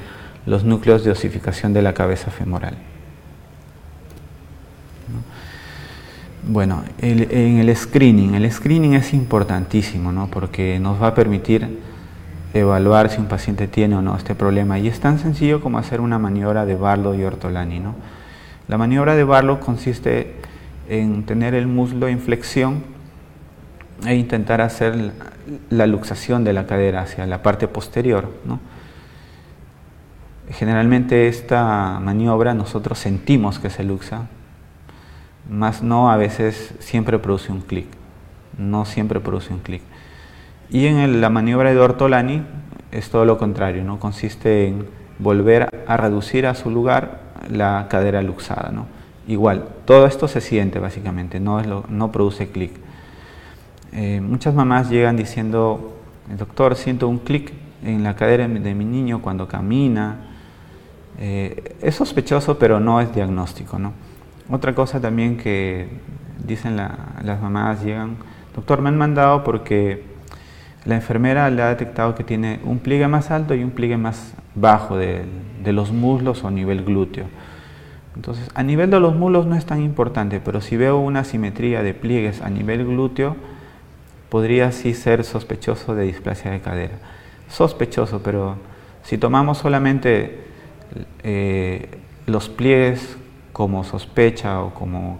los 0.46 0.62
núcleos 0.62 1.04
de 1.04 1.10
osificación 1.10 1.72
de 1.72 1.82
la 1.82 1.94
cabeza 1.94 2.30
femoral. 2.30 2.76
Bueno, 6.46 6.84
en 7.00 7.58
el 7.58 7.74
screening, 7.74 8.34
el 8.34 8.52
screening 8.52 8.92
es 8.94 9.14
importantísimo, 9.14 10.12
¿no? 10.12 10.28
Porque 10.28 10.78
nos 10.78 11.02
va 11.02 11.08
a 11.08 11.14
permitir 11.14 11.78
evaluar 12.54 13.10
si 13.10 13.20
un 13.20 13.26
paciente 13.26 13.68
tiene 13.68 13.96
o 13.96 14.02
no 14.02 14.16
este 14.16 14.34
problema. 14.34 14.78
Y 14.78 14.88
es 14.88 15.00
tan 15.00 15.18
sencillo 15.18 15.60
como 15.60 15.78
hacer 15.78 16.00
una 16.00 16.18
maniobra 16.18 16.64
de 16.64 16.76
Barlow 16.76 17.14
y 17.14 17.24
Ortolani, 17.24 17.80
¿no? 17.80 17.94
La 18.68 18.78
maniobra 18.78 19.14
de 19.14 19.24
Barlow 19.24 19.60
consiste 19.60 20.36
en 20.88 21.24
tener 21.24 21.54
el 21.54 21.66
muslo 21.66 22.08
en 22.08 22.20
flexión 22.20 22.82
e 24.06 24.14
intentar 24.14 24.60
hacer 24.60 25.12
la 25.70 25.86
luxación 25.86 26.44
de 26.44 26.52
la 26.52 26.66
cadera 26.66 27.02
hacia 27.02 27.26
la 27.26 27.42
parte 27.42 27.68
posterior, 27.68 28.30
¿no? 28.44 28.60
Generalmente 30.50 31.26
esta 31.26 31.98
maniobra 32.00 32.54
nosotros 32.54 32.98
sentimos 32.98 33.58
que 33.58 33.70
se 33.70 33.82
luxa, 33.82 34.26
más 35.50 35.82
no 35.82 36.10
a 36.10 36.16
veces 36.16 36.74
siempre 36.80 37.18
produce 37.18 37.50
un 37.50 37.60
clic, 37.60 37.86
no 38.58 38.84
siempre 38.84 39.20
produce 39.20 39.52
un 39.52 39.60
clic. 39.60 39.82
Y 40.70 40.86
en 40.86 41.20
la 41.20 41.30
maniobra 41.30 41.72
de 41.72 41.78
Ortolani 41.78 42.42
es 42.90 43.10
todo 43.10 43.24
lo 43.24 43.38
contrario, 43.38 43.84
¿no? 43.84 43.98
consiste 43.98 44.66
en 44.66 44.86
volver 45.18 45.84
a 45.86 45.96
reducir 45.96 46.46
a 46.46 46.54
su 46.54 46.70
lugar 46.70 47.20
la 47.50 47.86
cadera 47.88 48.22
luxada. 48.22 48.70
¿no? 48.72 48.86
Igual, 49.26 49.68
todo 49.84 50.06
esto 50.06 50.28
se 50.28 50.40
siente 50.40 50.78
básicamente, 50.78 51.40
no, 51.40 51.60
no 51.88 52.12
produce 52.12 52.50
clic. 52.50 52.72
Eh, 53.92 54.20
muchas 54.20 54.54
mamás 54.54 54.90
llegan 54.90 55.16
diciendo, 55.16 55.96
doctor, 56.36 56.74
siento 56.74 57.08
un 57.08 57.18
clic 57.18 57.52
en 57.84 58.02
la 58.02 58.16
cadera 58.16 58.48
de 58.48 58.74
mi 58.74 58.84
niño 58.84 59.22
cuando 59.22 59.46
camina. 59.46 60.16
Eh, 61.18 61.76
es 61.80 61.94
sospechoso, 61.94 62.58
pero 62.58 62.80
no 62.80 63.00
es 63.00 63.14
diagnóstico. 63.14 63.78
¿no? 63.78 63.92
Otra 64.50 64.74
cosa 64.74 65.00
también 65.00 65.36
que 65.36 65.88
dicen 66.44 66.76
las 66.76 67.40
mamás, 67.40 67.82
llegan, 67.84 68.16
doctor, 68.54 68.80
me 68.80 68.88
han 68.88 68.98
mandado 68.98 69.44
porque 69.44 70.13
la 70.84 70.96
enfermera 70.96 71.48
le 71.50 71.62
ha 71.62 71.68
detectado 71.68 72.14
que 72.14 72.24
tiene 72.24 72.60
un 72.64 72.78
pliegue 72.78 73.08
más 73.08 73.30
alto 73.30 73.54
y 73.54 73.64
un 73.64 73.70
pliegue 73.70 73.96
más 73.96 74.34
bajo 74.54 74.96
de, 74.96 75.24
los 75.64 75.92
muslos 75.92 76.44
o 76.44 76.50
nivel 76.50 76.84
glúteo. 76.84 77.24
Entonces, 78.14 78.48
a 78.54 78.62
nivel 78.62 78.90
de 78.90 79.00
los 79.00 79.14
muslos 79.16 79.46
no 79.46 79.56
es 79.56 79.64
tan 79.64 79.82
importante, 79.82 80.40
pero 80.40 80.60
si 80.60 80.76
veo 80.76 80.98
una 80.98 81.24
simetría 81.24 81.82
de 81.82 81.94
pliegues 81.94 82.42
a 82.42 82.50
nivel 82.50 82.84
glúteo, 82.84 83.36
podría 84.28 84.72
sí 84.72 84.94
ser 84.94 85.24
sospechoso 85.24 85.94
de 85.94 86.04
displasia 86.04 86.50
de 86.50 86.60
cadera. 86.60 86.94
Sospechoso, 87.48 88.22
pero 88.22 88.56
si 89.02 89.18
tomamos 89.18 89.58
solamente 89.58 90.44
eh, 91.22 91.88
los 92.26 92.48
pliegues 92.48 93.16
como 93.52 93.84
sospecha 93.84 94.60
o 94.60 94.74
como 94.74 95.18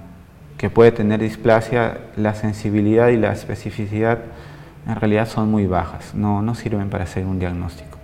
que 0.59 0.71
puede 0.71 0.93
tener 0.93 1.21
displasia, 1.21 1.99
la 2.17 2.35
sensibilidad 2.35 3.09
y 3.09 3.17
la 3.17 3.33
especificidad 3.33 4.19
en 4.87 4.97
realidad 4.97 5.29
son 5.29 5.51
muy 5.51 5.67
bajas, 5.67 6.15
no, 6.15 6.43
no 6.43 6.55
sirven 6.55 6.91
para 6.91 7.05
hacer 7.05 7.25
un 7.25 7.39
diagnóstico. 7.39 7.99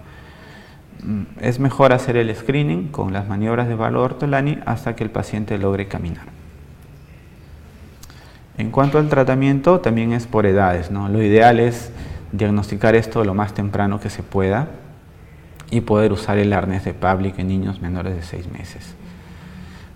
Mm, 1.02 1.22
es 1.40 1.58
mejor 1.58 1.92
hacer 1.92 2.16
el 2.16 2.34
screening 2.34 2.88
con 2.88 3.12
las 3.12 3.28
maniobras 3.28 3.68
de 3.68 3.74
valor 3.74 4.12
ortolani 4.12 4.58
hasta 4.66 4.96
que 4.96 5.04
el 5.04 5.10
paciente 5.10 5.58
logre 5.58 5.88
caminar. 5.88 6.26
En 8.58 8.70
cuanto 8.70 8.98
al 8.98 9.08
tratamiento, 9.08 9.80
también 9.80 10.12
es 10.12 10.26
por 10.26 10.44
edades. 10.44 10.90
¿no? 10.90 11.08
Lo 11.08 11.22
ideal 11.22 11.60
es 11.60 11.92
diagnosticar 12.32 12.94
esto 12.94 13.24
lo 13.24 13.34
más 13.34 13.54
temprano 13.54 14.00
que 14.00 14.10
se 14.10 14.22
pueda 14.22 14.68
y 15.70 15.80
poder 15.80 16.12
usar 16.12 16.38
el 16.38 16.52
arnés 16.52 16.84
de 16.84 16.92
Public 16.92 17.38
en 17.38 17.48
niños 17.48 17.80
menores 17.80 18.14
de 18.16 18.22
6 18.22 18.50
meses. 18.52 18.94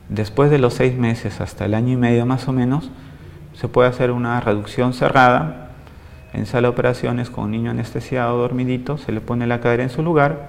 Después 0.08 0.50
de 0.50 0.58
los 0.58 0.74
seis 0.74 0.96
meses 0.96 1.40
hasta 1.40 1.64
el 1.64 1.74
año 1.74 1.92
y 1.92 1.96
medio 1.96 2.26
más 2.26 2.46
o 2.46 2.52
menos, 2.52 2.90
se 3.54 3.68
puede 3.68 3.88
hacer 3.88 4.10
una 4.10 4.40
reducción 4.40 4.92
cerrada 4.92 5.63
en 6.34 6.46
sala 6.46 6.68
de 6.68 6.72
operaciones 6.72 7.30
con 7.30 7.44
un 7.44 7.50
niño 7.52 7.70
anestesiado 7.70 8.36
dormidito, 8.38 8.98
se 8.98 9.12
le 9.12 9.20
pone 9.20 9.46
la 9.46 9.60
cadera 9.60 9.84
en 9.84 9.90
su 9.90 10.02
lugar 10.02 10.48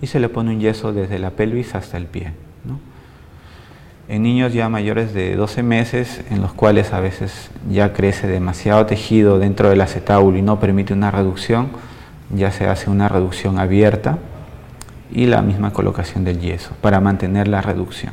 y 0.00 0.06
se 0.06 0.20
le 0.20 0.28
pone 0.28 0.50
un 0.50 0.60
yeso 0.60 0.92
desde 0.92 1.18
la 1.18 1.30
pelvis 1.30 1.74
hasta 1.74 1.96
el 1.96 2.06
pie. 2.06 2.32
En 4.08 4.22
niños 4.22 4.52
ya 4.52 4.68
mayores 4.68 5.12
de 5.12 5.34
12 5.34 5.64
meses, 5.64 6.22
en 6.30 6.40
los 6.40 6.52
cuales 6.52 6.92
a 6.92 7.00
veces 7.00 7.50
ya 7.68 7.92
crece 7.92 8.28
demasiado 8.28 8.86
tejido 8.86 9.40
dentro 9.40 9.68
del 9.68 9.80
acetábulo 9.80 10.38
y 10.38 10.42
no 10.42 10.60
permite 10.60 10.92
una 10.92 11.10
reducción, 11.10 11.70
ya 12.30 12.52
se 12.52 12.68
hace 12.68 12.88
una 12.88 13.08
reducción 13.08 13.58
abierta 13.58 14.18
y 15.10 15.26
la 15.26 15.42
misma 15.42 15.72
colocación 15.72 16.24
del 16.24 16.40
yeso 16.40 16.70
para 16.80 17.00
mantener 17.00 17.48
la 17.48 17.62
reducción. 17.62 18.12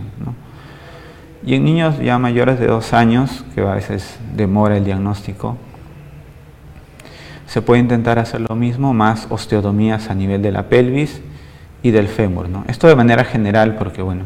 Y 1.46 1.56
en 1.56 1.66
niños 1.66 2.00
ya 2.00 2.18
mayores 2.18 2.60
de 2.60 2.68
dos 2.68 2.94
años, 2.94 3.46
que 3.54 3.62
a 3.62 3.76
veces 3.76 4.18
demora 4.36 4.78
el 4.78 4.86
diagnóstico, 4.86 5.58
se 7.54 7.62
puede 7.62 7.82
intentar 7.82 8.18
hacer 8.18 8.42
lo 8.42 8.56
mismo, 8.56 8.96
más 8.96 9.28
osteotomías 9.30 10.10
a 10.10 10.16
nivel 10.16 10.42
de 10.42 10.52
la 10.52 10.70
pelvis 10.70 11.22
y 11.84 11.92
del 11.92 12.08
fémur. 12.08 12.50
¿no? 12.50 12.66
Esto 12.68 12.88
de 12.88 12.96
manera 12.96 13.24
general, 13.26 13.76
porque 13.76 14.02
bueno, 14.02 14.24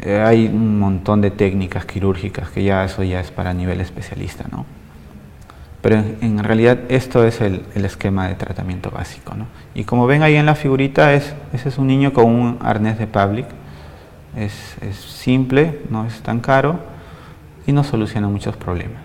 eh, 0.00 0.20
hay 0.20 0.44
un 0.46 0.78
montón 0.78 1.22
de 1.22 1.30
técnicas 1.30 1.86
quirúrgicas 1.86 2.50
que 2.50 2.62
ya 2.62 2.84
eso 2.84 3.02
ya 3.02 3.20
es 3.20 3.30
para 3.30 3.54
nivel 3.54 3.80
especialista, 3.80 4.44
¿no? 4.52 4.66
Pero 5.80 6.04
en, 6.20 6.44
realidad 6.44 6.80
esto 6.90 7.24
es 7.24 7.40
el, 7.40 7.62
esquema 7.74 8.28
de 8.28 8.34
tratamiento 8.34 8.90
básico, 8.90 9.34
¿no? 9.34 9.46
Y 9.74 9.84
como 9.84 10.06
ven 10.06 10.22
ahí 10.22 10.34
en 10.34 10.44
la 10.44 10.54
figurita, 10.54 11.14
es, 11.14 11.34
ese 11.54 11.70
es 11.70 11.78
un 11.78 11.86
niño 11.86 12.12
con 12.12 12.26
un 12.26 12.58
arnés 12.60 12.98
de 12.98 13.06
Public, 13.06 13.46
es, 14.36 14.52
simple, 14.98 15.80
no 15.88 16.04
es 16.04 16.20
tan 16.20 16.40
caro 16.40 16.78
y 17.66 17.72
no 17.72 17.84
soluciona 17.84 18.28
muchos 18.28 18.54
problemas. 18.54 19.00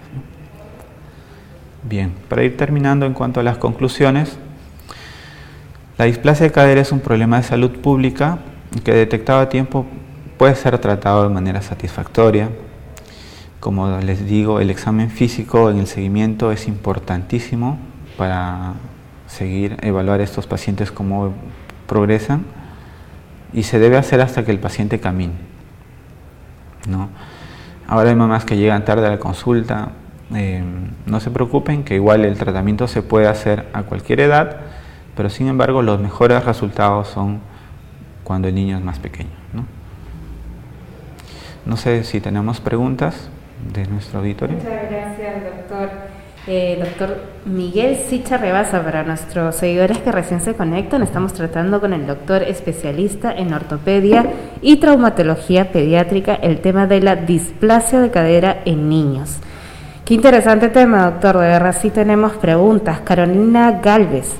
Bien, 1.83 2.13
para 2.29 2.43
ir 2.43 2.55
terminando 2.55 3.05
en 3.05 3.13
cuanto 3.13 3.41
a 3.41 3.43
las 3.43 3.57
conclusiones, 3.57 4.37
la 5.97 6.05
displasia 6.05 6.45
de 6.45 6.51
cadera 6.51 6.79
es 6.79 6.91
un 6.93 7.01
problema 7.01 7.37
de 7.37 7.43
salud 7.43 7.71
pública 7.71 8.39
que 8.85 8.93
detectado 8.93 9.41
a 9.41 9.49
tiempo 9.49 9.85
puede 10.37 10.55
ser 10.55 10.77
tratado 10.79 11.23
de 11.23 11.29
manera 11.29 11.61
satisfactoria. 11.61 12.49
Como 13.59 13.97
les 13.99 14.25
digo, 14.25 14.59
el 14.59 14.69
examen 14.69 15.09
físico 15.09 15.69
en 15.69 15.79
el 15.79 15.87
seguimiento 15.87 16.51
es 16.51 16.67
importantísimo 16.67 17.77
para 18.17 18.73
seguir, 19.27 19.77
evaluar 19.81 20.21
a 20.21 20.23
estos 20.23 20.47
pacientes 20.47 20.91
cómo 20.91 21.33
progresan 21.85 22.45
y 23.53 23.63
se 23.63 23.77
debe 23.77 23.97
hacer 23.97 24.21
hasta 24.21 24.45
que 24.45 24.51
el 24.51 24.59
paciente 24.59 24.99
camine. 24.99 25.33
¿no? 26.87 27.09
Ahora 27.87 28.09
hay 28.09 28.15
mamás 28.15 28.45
que 28.45 28.57
llegan 28.57 28.85
tarde 28.85 29.05
a 29.05 29.09
la 29.09 29.19
consulta, 29.19 29.91
eh, 30.35 30.63
no 31.05 31.19
se 31.19 31.31
preocupen 31.31 31.83
que 31.83 31.95
igual 31.95 32.25
el 32.25 32.37
tratamiento 32.37 32.87
se 32.87 33.01
puede 33.01 33.27
hacer 33.27 33.67
a 33.73 33.83
cualquier 33.83 34.21
edad, 34.21 34.57
pero 35.15 35.29
sin 35.29 35.47
embargo 35.47 35.81
los 35.81 35.99
mejores 35.99 36.43
resultados 36.45 37.07
son 37.07 37.41
cuando 38.23 38.47
el 38.47 38.55
niño 38.55 38.77
es 38.77 38.83
más 38.83 38.99
pequeño. 38.99 39.29
No, 39.53 39.65
no 41.65 41.77
sé 41.77 42.03
si 42.03 42.19
tenemos 42.21 42.59
preguntas 42.59 43.29
de 43.73 43.85
nuestro 43.87 44.19
auditorio. 44.19 44.57
Muchas 44.57 44.89
gracias, 44.89 45.43
doctor. 45.43 45.89
Eh, 46.45 46.77
doctor 46.77 47.23
Miguel 47.45 47.95
Sicha 47.95 48.35
Rebasa, 48.35 48.83
para 48.83 49.03
nuestros 49.03 49.55
seguidores 49.55 49.99
que 49.99 50.11
recién 50.11 50.41
se 50.41 50.55
conectan, 50.55 51.01
estamos 51.01 51.31
tratando 51.31 51.79
con 51.79 51.93
el 51.93 52.05
doctor 52.05 52.43
especialista 52.43 53.31
en 53.33 53.53
ortopedia 53.53 54.25
y 54.61 54.75
traumatología 54.75 55.71
pediátrica 55.71 56.35
el 56.35 56.59
tema 56.59 56.85
de 56.85 57.01
la 57.01 57.15
displasia 57.15 58.01
de 58.01 58.11
cadera 58.11 58.61
en 58.65 58.89
niños. 58.89 59.39
Qué 60.05 60.15
interesante 60.15 60.67
tema, 60.67 61.05
doctor. 61.05 61.37
De 61.37 61.47
verdad 61.47 61.75
sí 61.81 61.89
tenemos 61.89 62.33
preguntas. 62.33 62.99
Carolina 63.01 63.79
Galvez 63.81 64.33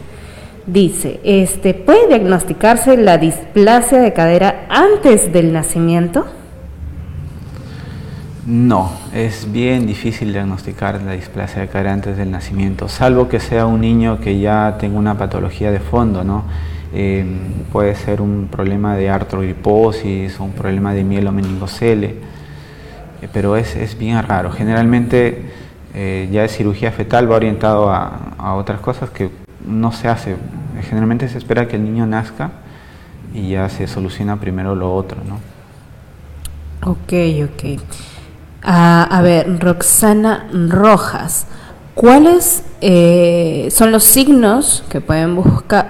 dice, 0.66 1.22
este, 1.24 1.74
¿puede 1.74 2.08
diagnosticarse 2.10 2.98
la 2.98 3.18
displasia 3.18 4.00
de 4.00 4.12
cadera 4.12 4.66
antes 4.68 5.32
del 5.32 5.54
nacimiento? 5.54 6.26
No, 8.46 8.92
es 9.14 9.50
bien 9.54 9.88
difícil 9.88 10.34
diagnosticar 10.34 11.02
la 11.02 11.14
displasia 11.14 11.62
de 11.62 11.70
cadera 11.70 11.94
antes 11.94 12.18
del 12.18 12.30
nacimiento, 12.30 12.90
salvo 12.90 13.30
que 13.30 13.40
sea 13.40 13.66
un 13.66 13.80
niño 13.80 14.20
que 14.20 14.38
ya 14.40 14.76
tenga 14.78 15.00
una 15.00 15.18
patología 15.18 15.72
de 15.72 15.80
fondo, 15.80 16.26
¿no? 16.26 16.44
Eh, 16.94 17.26
puede 17.72 17.96
ser 17.96 18.22
un 18.22 18.50
problema 18.52 18.98
de 18.98 19.10
artrogriposis 19.10 20.38
o 20.42 20.44
un 20.44 20.52
problema 20.52 20.94
de 20.94 21.06
mielomeningocele, 21.06 22.33
pero 23.32 23.56
es, 23.56 23.76
es, 23.76 23.98
bien 23.98 24.22
raro. 24.24 24.52
Generalmente 24.52 25.52
eh, 25.94 26.30
ya 26.32 26.42
de 26.42 26.50
cirugía 26.50 26.92
fetal 26.92 27.32
va 27.32 27.36
orientado 27.36 27.92
a, 27.92 28.34
a, 28.38 28.56
otras 28.56 28.80
cosas 28.80 29.10
que 29.10 29.30
no 29.66 29.92
se 29.92 30.08
hace. 30.08 30.36
Generalmente 30.82 31.30
se 31.30 31.38
espera 31.38 31.68
que 31.68 31.76
el 31.76 31.84
niño 31.84 32.06
nazca 32.06 32.52
y 33.34 33.52
ya 33.52 33.70
se 33.70 33.88
soluciona 33.88 34.38
primero 34.40 34.76
lo 34.76 34.94
otro, 34.94 35.22
¿no? 35.28 35.40
Ok, 36.90 37.14
ok. 37.46 37.82
a 38.64 39.22
ver, 39.24 39.60
Roxana 39.60 40.48
Rojas. 40.52 41.48
¿Cuáles 41.96 42.64
eh, 42.82 43.68
son 43.70 43.92
los 43.92 44.04
signos 44.04 44.84
que 44.90 45.00
pueden 45.00 45.40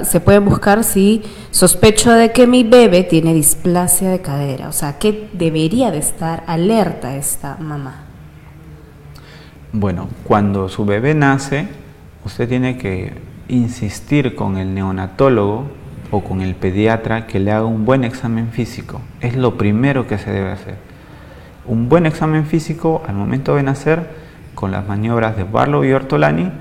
se 0.04 0.20
pueden 0.20 0.44
buscar 0.44 0.84
si 0.84 1.22
sospecho 1.52 2.12
de 2.12 2.34
que 2.34 2.46
mi 2.46 2.64
bebé 2.64 3.04
tiene 3.04 3.34
displasia 3.34 4.10
de 4.10 4.20
cadera? 4.20 4.68
O 4.68 4.74
sea, 4.74 5.00
¿qué 5.00 5.30
debería 5.32 5.92
de 5.92 6.00
estar 6.00 6.44
alerta 6.46 7.16
esta 7.16 7.56
mamá? 7.58 8.04
Bueno, 9.72 10.10
cuando 10.26 10.68
su 10.68 10.86
bebé 10.86 11.16
nace, 11.16 11.68
usted 12.26 12.50
tiene 12.50 12.78
que 12.78 13.14
insistir 13.48 14.36
con 14.36 14.58
el 14.58 14.74
neonatólogo 14.74 15.68
o 16.12 16.22
con 16.22 16.42
el 16.42 16.54
pediatra 16.56 17.28
que 17.28 17.40
le 17.40 17.52
haga 17.52 17.66
un 17.66 17.86
buen 17.86 18.04
examen 18.04 18.50
físico. 18.50 19.02
Es 19.22 19.38
lo 19.38 19.58
primero 19.58 20.06
que 20.06 20.18
se 20.18 20.32
debe 20.32 20.52
hacer. 20.52 20.76
Un 21.66 21.88
buen 21.88 22.06
examen 22.06 22.46
físico 22.46 23.02
al 23.08 23.16
momento 23.16 23.56
de 23.56 23.64
nacer, 23.64 24.23
con 24.56 24.72
las 24.72 24.88
maniobras 24.88 25.36
de 25.38 25.44
Barlow 25.44 25.84
y 25.84 25.94
Ortolani, 25.94 26.52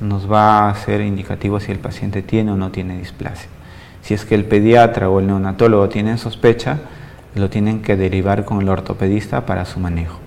nos 0.00 0.30
va 0.30 0.68
a 0.68 0.74
ser 0.74 1.00
indicativo 1.00 1.60
si 1.60 1.72
el 1.72 1.78
paciente 1.78 2.22
tiene 2.22 2.52
o 2.52 2.56
no 2.56 2.70
tiene 2.70 2.98
displasia. 2.98 3.48
Si 4.02 4.14
es 4.14 4.24
que 4.24 4.34
el 4.34 4.44
pediatra 4.44 5.08
o 5.08 5.20
el 5.20 5.26
neonatólogo 5.26 5.88
tienen 5.88 6.18
sospecha, 6.18 6.78
lo 7.34 7.48
tienen 7.50 7.82
que 7.82 7.96
derivar 7.96 8.44
con 8.44 8.60
el 8.60 8.68
ortopedista 8.68 9.46
para 9.46 9.64
su 9.64 9.80
manejo. 9.80 10.18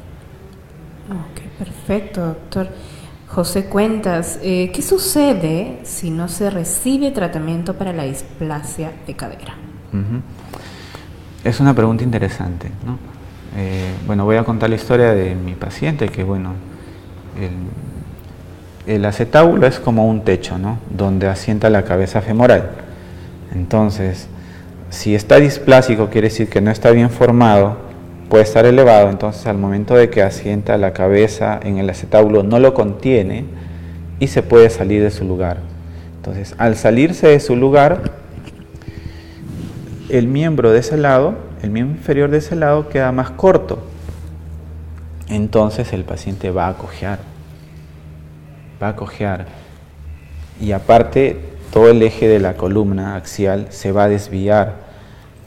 Ok, 1.10 1.42
perfecto, 1.60 2.26
doctor. 2.26 2.70
José 3.28 3.66
Cuentas, 3.66 4.40
eh, 4.42 4.72
¿qué 4.74 4.82
sucede 4.82 5.80
si 5.84 6.10
no 6.10 6.28
se 6.28 6.50
recibe 6.50 7.12
tratamiento 7.12 7.76
para 7.76 7.94
la 7.94 8.04
displasia 8.04 8.92
de 9.06 9.14
cadera? 9.16 9.54
Es 11.44 11.60
una 11.60 11.74
pregunta 11.74 12.04
interesante. 12.04 12.72
¿no? 12.86 12.98
Eh, 13.56 13.94
bueno, 14.06 14.26
voy 14.26 14.38
a 14.38 14.44
contar 14.44 14.70
la 14.70 14.76
historia 14.76 15.14
de 15.14 15.36
mi 15.36 15.54
paciente, 15.54 16.10
que 16.10 16.24
bueno, 16.24 16.54
el, 18.86 19.06
acetábulo 19.06 19.68
es 19.68 19.80
como 19.80 20.08
un 20.08 20.24
techo, 20.24 20.58
¿no? 20.58 20.80
Donde 20.90 21.28
asienta 21.28 21.70
la 21.70 21.84
cabeza 21.84 22.22
femoral. 22.22 22.72
Entonces, 23.54 24.28
si 24.90 25.16
está 25.16 25.38
displásico, 25.38 26.10
quiere 26.10 26.30
decir 26.30 26.50
que 26.50 26.62
no 26.62 26.72
está 26.72 26.92
bien 26.92 27.10
formado, 27.10 27.78
puede 28.30 28.44
estar 28.44 28.66
elevado, 28.66 29.10
entonces 29.10 29.46
al 29.48 29.58
momento 29.58 29.96
de 29.96 30.10
que 30.10 30.22
asienta 30.22 30.78
la 30.78 30.94
cabeza 30.94 31.60
en 31.64 31.78
el 31.78 31.90
acetábulo 31.90 32.44
no 32.44 32.60
lo 32.60 32.74
contiene 32.74 33.46
y 34.20 34.28
se 34.28 34.44
puede 34.44 34.70
salir 34.70 35.02
de 35.04 35.12
su 35.12 35.26
lugar. 35.26 35.58
Entonces, 36.18 36.56
al 36.58 36.76
salirse 36.76 37.28
de 37.28 37.40
su 37.40 37.56
lugar, 37.56 38.12
el 40.10 40.28
miembro 40.28 40.72
de 40.72 40.80
ese 40.80 40.98
lado, 40.98 41.36
el 41.62 41.70
miembro 41.70 41.98
inferior 41.98 42.30
de 42.30 42.38
ese 42.38 42.56
lado 42.56 42.90
queda 42.90 43.12
más 43.12 43.32
corto. 43.32 43.80
Entonces 45.30 45.94
el 45.94 46.04
paciente 46.04 46.52
va 46.52 46.68
a 46.68 46.74
cojear. 46.76 47.20
Va 48.82 48.90
a 48.90 48.96
cojear. 48.96 49.48
Y 50.60 50.72
aparte, 50.72 51.40
todo 51.72 51.90
el 51.90 52.02
eje 52.02 52.28
de 52.28 52.40
la 52.40 52.56
columna 52.56 53.16
axial 53.16 53.68
se 53.70 53.92
va 53.92 54.04
a 54.06 54.10
desviar. 54.10 54.76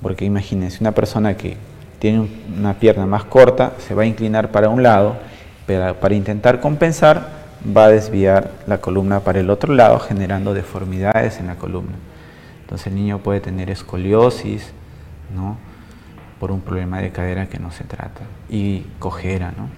Porque 0.02 0.24
imagínense, 0.24 0.78
una 0.80 0.92
persona 0.92 1.36
que 1.36 1.56
tiene 1.98 2.28
una 2.58 2.74
pierna 2.74 3.06
más 3.06 3.24
corta, 3.24 3.74
se 3.78 3.94
va 3.94 4.02
a 4.02 4.06
inclinar 4.06 4.50
para 4.50 4.68
un 4.68 4.82
lado, 4.82 5.16
pero 5.66 5.94
para 5.94 6.14
intentar 6.14 6.60
compensar 6.60 7.40
va 7.76 7.84
a 7.84 7.88
desviar 7.88 8.50
la 8.66 8.78
columna 8.78 9.20
para 9.20 9.40
el 9.40 9.50
otro 9.50 9.74
lado, 9.74 9.98
generando 9.98 10.54
deformidades 10.54 11.38
en 11.38 11.46
la 11.46 11.56
columna. 11.56 11.96
Entonces 12.62 12.86
el 12.86 12.94
niño 12.94 13.18
puede 13.18 13.40
tener 13.40 13.70
escoliosis, 13.70 14.72
¿no? 15.34 15.58
Por 16.40 16.50
un 16.50 16.62
problema 16.62 17.00
de 17.00 17.12
cadera 17.12 17.48
que 17.48 17.60
no 17.60 17.70
se 17.70 17.84
trata. 17.84 18.22
Y 18.48 18.80
cojera, 18.98 19.52
¿no? 19.56 19.68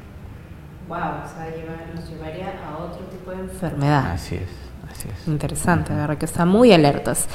Wow, 0.89 0.99
o 0.99 1.29
sea, 1.29 1.49
nos 1.95 2.09
llevaría 2.09 2.55
a 2.67 2.79
otro 2.79 3.05
tipo 3.07 3.31
de 3.33 3.41
enfermedad. 3.41 4.13
Así 4.13 4.37
es, 4.37 4.49
así 4.91 5.09
es. 5.09 5.29
Interesante, 5.29 5.93
verdad 5.93 6.17
que 6.17 6.25
está 6.25 6.47
muy 6.47 6.73
alertas. 6.73 7.29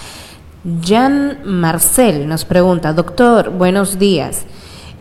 Jan 0.83 1.39
Marcel 1.45 2.27
nos 2.27 2.43
pregunta, 2.43 2.91
doctor, 2.93 3.51
buenos 3.51 3.99
días. 3.99 4.45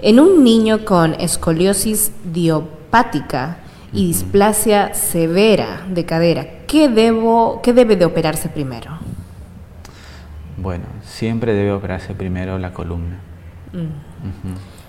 En 0.02 0.21
un 0.21 0.45
niño 0.45 0.85
con 0.85 1.14
escoliosis 1.14 2.12
diopática 2.25 3.58
y 3.93 4.06
displasia 4.06 4.95
severa 4.95 5.84
de 5.89 6.04
cadera, 6.04 6.47
¿qué, 6.67 6.89
debo, 6.89 7.60
qué 7.62 7.73
debe 7.73 7.97
de 7.97 8.04
operarse 8.04 8.49
primero? 8.49 8.99
Bueno, 10.56 10.84
siempre 11.02 11.54
debe 11.54 11.73
operarse 11.73 12.15
primero 12.15 12.58
la 12.58 12.73
columna. 12.73 13.19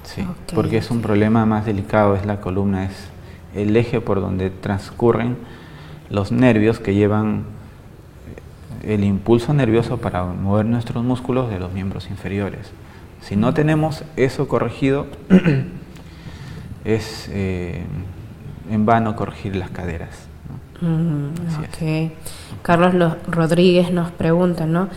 Sí, 0.04 0.26
porque 0.56 0.78
es 0.78 0.90
un 0.90 1.02
problema 1.02 1.46
más 1.46 1.66
delicado, 1.66 2.16
es 2.16 2.26
la 2.26 2.40
columna, 2.40 2.86
es 2.86 3.10
el 3.56 3.76
eje 3.76 4.00
por 4.00 4.22
donde 4.22 4.50
transcurren 4.50 5.38
los 6.10 6.32
nervios 6.32 6.80
que 6.80 6.94
llevan 6.94 7.44
el 8.84 9.04
impulso 9.04 9.54
nervioso 9.54 9.98
para 9.98 10.24
mover 10.24 10.66
nuestros 10.66 11.04
músculos 11.04 11.50
de 11.50 11.60
los 11.60 11.74
miembros 11.74 12.10
inferiores. 12.10 12.72
Si 13.22 13.36
no 13.36 13.54
tenemos 13.54 14.04
eso 14.16 14.48
corregido, 14.48 15.08
es 16.86 17.28
eh, 17.32 17.84
en 18.72 18.86
vano 18.86 19.16
corregir 19.16 19.56
las 19.56 19.70
caderas. 19.72 20.28
Mm, 20.80 21.30
Carlos 22.62 23.18
Rodríguez 23.28 23.92
nos 23.92 24.12
pregunta, 24.12 24.66
¿no? 24.66 24.90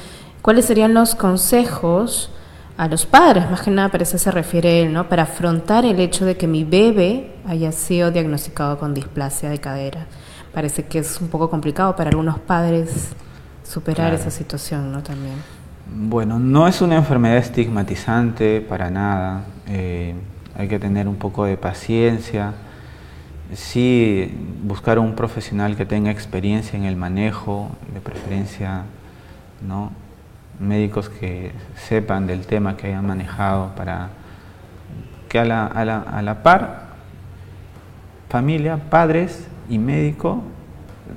¿Cuáles 0.42 0.66
serían 0.66 0.94
los 0.94 1.14
consejos 1.14 2.30
a 2.80 2.88
los 2.88 3.04
padres? 3.04 3.48
Más 3.50 3.60
que 3.60 3.70
nada, 3.70 3.90
para 3.90 4.04
eso 4.04 4.16
se 4.16 4.30
refiere 4.30 4.80
él, 4.80 4.90
¿no? 4.90 5.06
Para 5.06 5.24
afrontar 5.24 5.84
el 5.84 6.00
hecho 6.00 6.24
de 6.24 6.38
que 6.38 6.46
mi 6.46 6.64
bebé 6.64 7.30
haya 7.46 7.72
sido 7.72 8.10
diagnosticado 8.10 8.78
con 8.78 8.94
displasia 8.94 9.50
de 9.50 9.58
cadera. 9.58 10.06
Parece 10.54 10.86
que 10.86 11.00
es 11.00 11.20
un 11.20 11.28
poco 11.28 11.50
complicado 11.50 11.94
para 11.94 12.08
algunos 12.08 12.38
padres 12.38 13.10
superar 13.64 14.14
esa 14.14 14.30
situación, 14.30 14.90
¿no? 14.92 15.02
También. 15.02 15.34
Bueno, 15.94 16.38
no 16.38 16.66
es 16.66 16.80
una 16.80 16.96
enfermedad 16.96 17.36
estigmatizante 17.36 18.62
para 18.62 18.90
nada. 18.90 19.44
Eh, 19.68 20.14
hay 20.56 20.66
que 20.66 20.78
tener 20.78 21.06
un 21.06 21.16
poco 21.16 21.44
de 21.44 21.58
paciencia. 21.58 22.54
Sí, 23.52 24.32
buscar 24.62 24.98
un 24.98 25.14
profesional 25.14 25.76
que 25.76 25.84
tenga 25.84 26.10
experiencia 26.10 26.78
en 26.78 26.86
el 26.86 26.96
manejo, 26.96 27.68
de 27.92 28.00
preferencia, 28.00 28.84
¿no? 29.68 29.92
Médicos 30.60 31.08
que 31.08 31.52
sepan 31.74 32.26
del 32.26 32.46
tema, 32.46 32.76
que 32.76 32.88
hayan 32.88 33.06
manejado 33.06 33.74
para 33.74 34.10
que 35.28 35.38
a 35.38 35.44
la, 35.44 35.66
a 35.66 35.84
la, 35.84 35.98
a 36.00 36.22
la 36.22 36.42
par, 36.42 36.90
familia, 38.28 38.76
padres 38.90 39.48
y 39.68 39.78
médico 39.78 40.42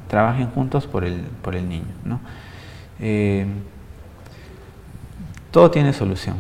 trabajen 0.08 0.48
juntos 0.52 0.88
por 0.88 1.04
el, 1.04 1.22
por 1.42 1.56
el 1.56 1.68
niño. 1.68 1.94
¿no? 2.06 2.20
Eh, 3.00 3.46
todo 5.52 5.70
tiene 5.70 5.94
solución. 5.94 6.36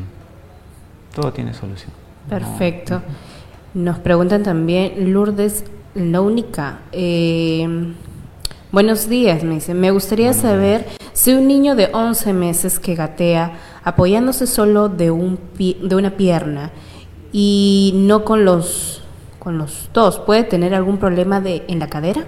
Todo 1.14 1.32
tiene 1.34 1.54
solución. 1.54 1.92
Perfecto. 2.30 3.02
Nos 3.74 4.00
preguntan 4.00 4.44
también 4.44 5.14
Lourdes 5.14 5.66
Lónica. 5.94 6.80
Eh, 6.92 7.94
buenos 8.74 9.08
días, 9.08 9.44
me 9.44 9.54
dice. 9.54 9.76
Me 9.76 9.92
gustaría 9.92 10.34
saber 10.34 10.88
si 11.14 11.32
un 11.32 11.48
niño 11.48 11.76
de 11.76 11.90
11 11.94 12.34
meses 12.34 12.80
que 12.80 12.96
gatea 12.96 13.54
apoyándose 13.84 14.48
solo 14.48 14.90
de, 14.90 15.12
un 15.12 15.40
de 15.58 15.96
una 15.96 16.18
pierna 16.18 16.72
y 17.32 17.94
no 17.96 18.26
con 18.26 18.46
los, 18.46 19.04
con 19.38 19.60
los 19.60 19.90
dos, 19.94 20.20
¿puede 20.20 20.44
tener 20.44 20.74
algún 20.74 20.98
problema 20.98 21.40
de, 21.40 21.64
en 21.68 21.78
la 21.78 21.88
cadera? 21.88 22.24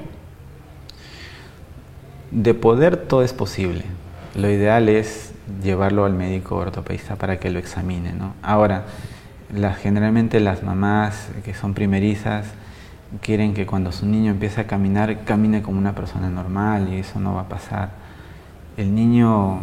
De 2.30 2.54
poder 2.54 2.96
todo 2.96 3.24
es 3.24 3.34
posible. 3.34 3.84
Lo 4.36 4.48
ideal 4.48 4.88
es 4.88 5.34
llevarlo 5.64 6.06
al 6.06 6.14
médico 6.14 6.58
ortopedista 6.58 7.16
para 7.16 7.40
que 7.40 7.50
lo 7.50 7.58
examine. 7.58 8.14
¿no? 8.14 8.36
Ahora, 8.44 8.86
generalmente 9.82 10.40
las 10.40 10.62
mamás 10.62 11.30
que 11.44 11.56
son 11.56 11.74
primerizas 11.74 12.46
quieren 13.22 13.54
que 13.54 13.66
cuando 13.66 13.92
su 13.92 14.06
niño 14.06 14.32
empiece 14.32 14.62
a 14.62 14.68
caminar, 14.68 15.24
camine 15.24 15.62
como 15.62 15.78
una 15.78 15.94
persona 15.94 16.30
normal 16.30 16.90
y 16.92 16.98
eso 16.98 17.20
no 17.20 17.36
va 17.36 17.42
a 17.42 17.50
pasar. 17.50 17.90
El 18.78 18.94
niño 18.94 19.62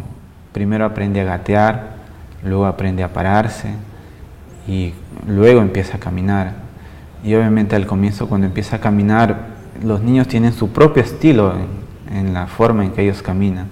primero 0.51 0.85
aprende 0.85 1.21
a 1.21 1.23
gatear, 1.23 1.95
luego 2.43 2.65
aprende 2.65 3.03
a 3.03 3.13
pararse 3.13 3.69
y 4.67 4.93
luego 5.27 5.61
empieza 5.61 5.97
a 5.97 5.99
caminar. 5.99 6.53
Y 7.23 7.35
obviamente 7.35 7.75
al 7.75 7.85
comienzo 7.85 8.27
cuando 8.27 8.47
empieza 8.47 8.77
a 8.77 8.79
caminar, 8.79 9.53
los 9.83 10.01
niños 10.01 10.27
tienen 10.27 10.53
su 10.53 10.69
propio 10.69 11.03
estilo 11.03 11.53
en 12.11 12.33
la 12.33 12.47
forma 12.47 12.83
en 12.83 12.91
que 12.91 13.03
ellos 13.03 13.21
caminan. 13.21 13.67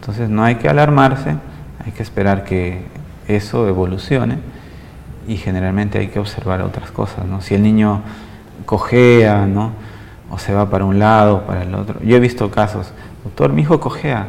Entonces 0.00 0.28
no 0.28 0.44
hay 0.44 0.56
que 0.56 0.68
alarmarse, 0.68 1.36
hay 1.84 1.92
que 1.92 2.02
esperar 2.02 2.44
que 2.44 2.82
eso 3.28 3.68
evolucione 3.68 4.38
y 5.26 5.36
generalmente 5.36 5.98
hay 5.98 6.08
que 6.08 6.18
observar 6.18 6.60
otras 6.60 6.90
cosas, 6.90 7.24
¿no? 7.26 7.40
Si 7.40 7.54
el 7.54 7.62
niño 7.62 8.02
cojea, 8.64 9.46
¿no? 9.46 9.72
O 10.30 10.38
se 10.38 10.52
va 10.52 10.68
para 10.70 10.84
un 10.84 10.98
lado, 10.98 11.36
o 11.36 11.40
para 11.42 11.62
el 11.62 11.74
otro. 11.74 12.00
Yo 12.02 12.16
he 12.16 12.20
visto 12.20 12.50
casos, 12.50 12.92
doctor, 13.24 13.52
mi 13.52 13.62
hijo 13.62 13.80
cojea 13.80 14.28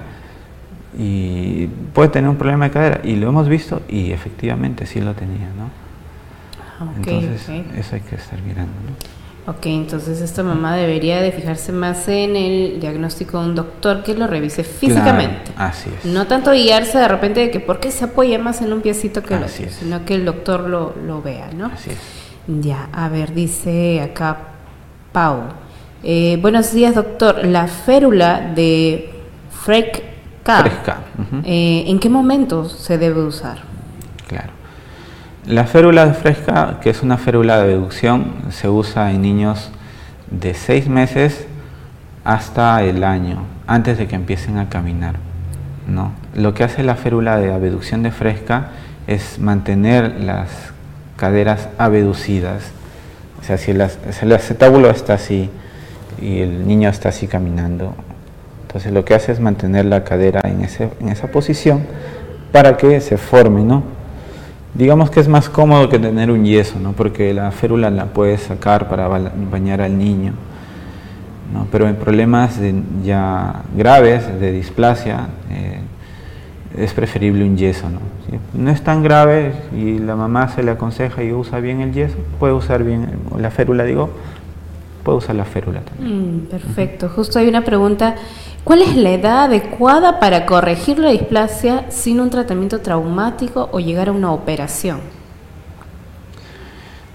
y 0.98 1.67
puede 1.93 2.10
tener 2.10 2.30
un 2.30 2.38
problema 2.38 2.65
de 2.65 2.71
cadera 2.71 3.02
y 3.04 3.15
lo 3.15 3.28
hemos 3.30 3.50
visto 3.50 3.82
y 3.89 4.12
efectivamente 4.12 4.86
sí 4.86 5.02
lo 5.02 5.13
tenía, 5.13 5.48
¿no? 5.58 5.69
Ah, 6.80 6.91
Entonces 6.98 7.50
eso 7.78 7.95
hay 7.95 8.02
que 8.02 8.15
estar 8.15 8.41
mirando, 8.41 8.74
¿no? 8.88 9.15
Ok, 9.48 9.67
entonces 9.67 10.21
esta 10.21 10.41
mamá 10.41 10.76
debería 10.76 11.21
de 11.21 11.32
fijarse 11.32 11.71
más 11.71 12.08
en 12.08 12.36
el 12.36 12.80
diagnóstico 12.80 13.39
de 13.39 13.50
un 13.50 13.56
doctor 13.56 14.02
que 14.04 14.15
lo 14.15 14.26
revise 14.26 14.63
físicamente. 14.63 15.52
así 15.56 15.91
es. 15.95 16.06
No 16.06 16.26
tanto 16.26 16.52
guiarse 16.52 16.98
de 16.98 17.08
repente 17.08 17.41
de 17.41 17.52
que 17.52 17.60
por 17.60 17.80
qué 17.80 17.91
se 17.91 18.06
apoya 18.06 18.39
más 18.39 18.62
en 18.62 18.74
un 18.74 18.82
piecito 18.82 19.21
que 19.21 19.36
el 19.36 19.43
otro, 19.43 19.65
sino 19.69 20.04
que 20.04 20.15
el 20.15 20.26
doctor 20.26 20.62
lo, 20.62 20.95
lo 21.06 21.21
vea, 21.21 21.52
¿no? 21.56 21.67
Así 21.67 21.91
es. 21.91 21.98
Ya, 22.47 22.89
a 22.93 23.10
ver, 23.10 23.34
dice 23.34 24.01
acá 24.01 24.38
Pau. 25.12 25.41
Eh, 26.03 26.38
buenos 26.39 26.71
días, 26.73 26.93
doctor. 26.93 27.43
La 27.43 27.67
férula 27.67 28.51
de 28.53 29.12
Fresca, 29.49 30.63
eh, 31.43 31.86
¿en 31.88 31.97
qué 31.97 32.08
momento 32.08 32.65
se 32.65 32.99
debe 32.99 33.23
usar? 33.23 33.63
Claro. 34.27 34.51
La 35.47 35.63
férula 35.63 36.05
de 36.05 36.13
fresca, 36.13 36.79
que 36.81 36.91
es 36.91 37.01
una 37.01 37.17
férula 37.17 37.63
de 37.63 37.73
abducción, 37.73 38.34
se 38.49 38.69
usa 38.69 39.12
en 39.12 39.23
niños 39.23 39.71
de 40.29 40.53
seis 40.53 40.88
meses 40.88 41.47
hasta 42.23 42.84
el 42.84 43.03
año, 43.03 43.39
antes 43.65 43.97
de 43.97 44.08
que 44.08 44.15
empiecen 44.15 44.60
a 44.60 44.69
caminar. 44.69 45.15
¿no? 45.88 46.12
Lo 46.36 46.53
que 46.53 46.63
hace 46.63 46.84
la 46.84 46.95
férula 46.95 47.38
de 47.38 47.51
abducción 47.51 48.03
de 48.03 48.12
fresca 48.12 48.69
es 49.08 49.39
mantener 49.39 50.21
las 50.21 50.75
caderas 51.15 51.69
abducidas. 51.78 52.63
O 53.41 53.43
sea, 53.43 53.58
si, 53.58 53.71
el 53.71 54.32
acetábulo 54.32 54.89
está 54.89 55.13
así 55.15 55.49
y 56.21 56.39
el 56.39 56.67
niño 56.67 56.89
está 56.89 57.10
así 57.10 57.28
caminando, 57.28 57.93
entonces 58.63 58.91
lo 58.91 59.06
que 59.06 59.13
hace 59.13 59.32
es 59.32 59.39
mantener 59.39 59.86
la 59.86 60.04
cadera 60.04 60.41
en 60.43 60.63
esa 60.63 61.28
posición 61.28 61.86
para 62.51 62.78
que 62.78 63.01
se 63.01 63.17
forme, 63.17 63.63
¿no? 63.63 63.95
Digamos 64.75 65.10
que 65.10 65.21
es 65.21 65.30
más 65.30 65.47
cómodo 65.47 65.88
que 65.88 65.99
tener 65.99 66.30
un 66.30 66.43
yeso, 66.43 66.78
¿no? 66.82 66.91
porque 66.91 67.34
la 67.34 67.51
férula 67.51 67.89
la 67.89 68.08
puedes 68.08 68.41
sacar 68.41 68.89
para 68.89 69.08
bañar 69.08 69.80
al 69.80 69.97
niño. 69.97 70.34
¿no? 71.54 71.65
Pero 71.71 71.88
en 71.88 71.95
problemas 71.95 72.60
ya 73.01 73.62
graves 73.73 74.38
de 74.38 74.51
displasia 74.51 75.28
eh, 75.49 75.80
es 76.78 76.91
preferible 76.91 77.45
un 77.45 77.56
yeso. 77.56 77.89
¿no? 77.89 77.99
No 78.54 78.71
es 78.71 78.84
tan 78.84 79.04
grave 79.04 79.54
y 79.76 80.00
la 80.00 80.15
mamá 80.15 80.48
se 80.50 80.63
le 80.63 80.71
aconseja 80.71 81.24
y 81.24 81.34
usa 81.34 81.60
bien 81.60 81.82
el 81.82 81.93
yeso, 81.93 82.17
puede 82.39 82.54
usar 82.54 82.84
bien 82.84 83.08
la 83.38 83.52
férula, 83.52 83.84
digo, 83.84 84.10
puede 85.04 85.17
usar 85.19 85.36
la 85.36 85.45
férula 85.45 85.82
también. 85.82 86.38
Mm, 86.38 86.39
perfecto. 86.48 87.10
Justo 87.10 87.39
hay 87.39 87.48
una 87.48 87.63
pregunta 87.63 88.15
¿Cuál 88.65 88.82
es 88.82 88.95
la 88.95 89.12
edad 89.12 89.43
adecuada 89.43 90.19
para 90.19 90.48
corregir 90.48 90.98
la 90.98 91.12
displasia 91.12 91.86
sin 91.91 92.19
un 92.19 92.32
tratamiento 92.32 92.82
traumático 92.82 93.69
o 93.71 93.80
llegar 93.80 94.10
a 94.10 94.12
una 94.12 94.32
operación? 94.32 95.02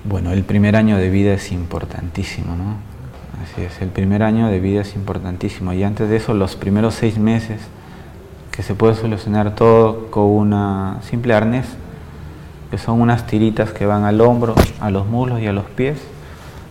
Bueno, 0.05 0.31
el 0.31 0.45
primer 0.45 0.77
año 0.77 0.97
de 0.97 1.11
vida 1.11 1.35
es 1.35 1.51
importantísimo, 1.51 2.55
¿no? 2.55 2.77
Así 3.43 3.63
es, 3.63 3.83
el 3.83 3.89
primer 3.89 4.23
año 4.23 4.47
de 4.47 4.61
vida 4.61 4.83
es 4.83 4.95
importantísimo 4.95 5.73
y 5.73 5.83
antes 5.83 6.09
de 6.09 6.19
eso 6.19 6.35
los 6.35 6.55
primeros 6.55 6.95
seis 6.95 7.19
meses 7.19 7.59
que 8.51 8.63
se 8.63 8.75
puede 8.75 8.95
solucionar 8.95 9.55
todo 9.55 10.11
con 10.11 10.25
una 10.25 10.99
simple 11.03 11.35
arnés, 11.35 11.67
que 12.71 12.79
son 12.79 13.01
unas 13.01 13.27
tiritas 13.27 13.73
que 13.73 13.87
van 13.87 14.05
al 14.05 14.21
hombro, 14.21 14.55
a 14.81 14.91
los 14.91 15.07
muslos 15.07 15.41
y 15.41 15.47
a 15.47 15.53
los 15.53 15.65
pies, 15.65 15.99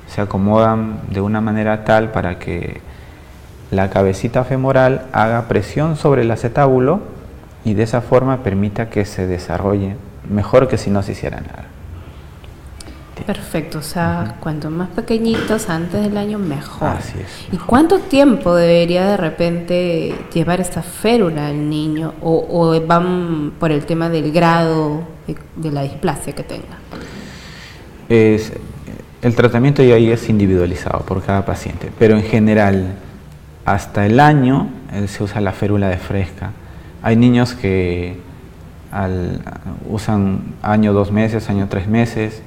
se 0.07 0.21
acomodan 0.21 1.01
de 1.09 1.21
una 1.21 1.41
manera 1.41 1.83
tal 1.83 2.11
para 2.11 2.39
que 2.39 2.81
la 3.71 3.89
cabecita 3.89 4.43
femoral 4.43 5.05
haga 5.13 5.47
presión 5.47 5.95
sobre 5.95 6.23
el 6.23 6.31
acetábulo 6.31 7.01
y 7.63 7.75
de 7.75 7.83
esa 7.83 8.01
forma 8.01 8.43
permita 8.43 8.89
que 8.89 9.05
se 9.05 9.27
desarrolle 9.27 9.95
mejor 10.27 10.67
que 10.67 10.77
si 10.77 10.89
no 10.89 11.03
se 11.03 11.11
hiciera 11.11 11.39
nada. 11.41 11.68
Perfecto, 13.29 13.77
o 13.77 13.83
sea, 13.83 14.37
cuanto 14.39 14.71
más 14.71 14.89
pequeñitos 14.89 15.69
antes 15.69 16.01
del 16.01 16.17
año 16.17 16.39
mejor. 16.39 16.89
Así 16.89 17.19
es. 17.19 17.53
¿Y 17.53 17.57
cuánto 17.57 17.99
tiempo 17.99 18.55
debería 18.55 19.05
de 19.05 19.17
repente 19.17 20.15
llevar 20.33 20.59
esta 20.59 20.81
férula 20.81 21.49
al 21.49 21.69
niño 21.69 22.15
o, 22.23 22.81
van 22.87 23.51
por 23.59 23.71
el 23.71 23.85
tema 23.85 24.09
del 24.09 24.31
grado 24.31 25.03
de, 25.27 25.37
de 25.57 25.71
la 25.71 25.83
displasia 25.83 26.33
que 26.33 26.41
tenga? 26.41 26.79
Es, 28.09 28.51
el 29.21 29.35
tratamiento 29.35 29.83
ya 29.83 29.93
ahí 29.93 30.09
es 30.09 30.27
individualizado 30.27 31.01
por 31.01 31.23
cada 31.23 31.45
paciente, 31.45 31.91
pero 31.99 32.17
en 32.17 32.23
general 32.23 32.95
hasta 33.63 34.07
el 34.07 34.19
año 34.19 34.69
se 35.05 35.23
usa 35.23 35.39
la 35.39 35.51
férula 35.51 35.87
de 35.89 35.97
fresca. 35.97 36.49
Hay 37.03 37.15
niños 37.15 37.53
que 37.53 38.17
usan 39.87 40.55
año 40.63 40.93
dos 40.93 41.11
meses, 41.11 41.47
año 41.47 41.67
tres 41.69 41.87
meses, 41.87 42.41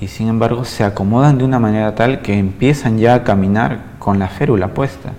y 0.00 0.08
sin 0.08 0.28
embargo 0.28 0.64
se 0.64 0.84
acomodan 0.84 1.38
de 1.38 1.44
una 1.44 1.58
manera 1.58 1.94
tal 1.94 2.20
que 2.20 2.38
empiezan 2.38 2.98
ya 2.98 3.14
a 3.14 3.24
caminar 3.24 3.80
con 3.98 4.18
la 4.18 4.28
férula 4.28 4.68
puesta. 4.68 5.12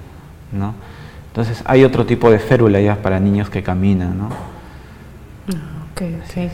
¿no? 0.51 0.73
Entonces 1.27 1.63
hay 1.65 1.83
otro 1.83 2.05
tipo 2.05 2.29
de 2.29 2.39
férula 2.39 2.79
ya 2.79 3.01
para 3.01 3.19
niños 3.19 3.49
que 3.49 3.63
caminan. 3.63 4.17
¿no? 4.17 4.29
Ah, 5.53 6.49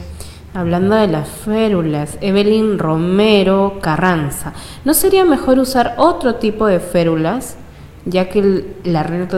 Hablando 0.55 0.95
de 0.95 1.07
las 1.07 1.27
férulas, 1.29 2.17
Evelyn 2.21 2.77
Romero 2.77 3.79
Carranza, 3.81 4.53
¿no 4.85 4.93
sería 4.93 5.25
mejor 5.25 5.57
usar 5.57 5.95
otro 5.97 6.35
tipo 6.35 6.67
de 6.67 6.79
férulas 6.79 7.57
ya 8.05 8.29
que 8.29 8.39
el, 8.39 8.75
el, 8.83 8.95
arnés, 8.95 9.29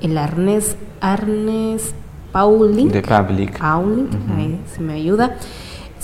el 0.00 0.18
arnés, 0.18 0.76
arnés 1.00 1.94
Pauling, 2.32 2.88
de 2.88 3.00
Pauling, 3.00 4.08
ahí 4.36 4.60
se 4.74 4.80
me 4.80 4.94
ayuda, 4.94 5.36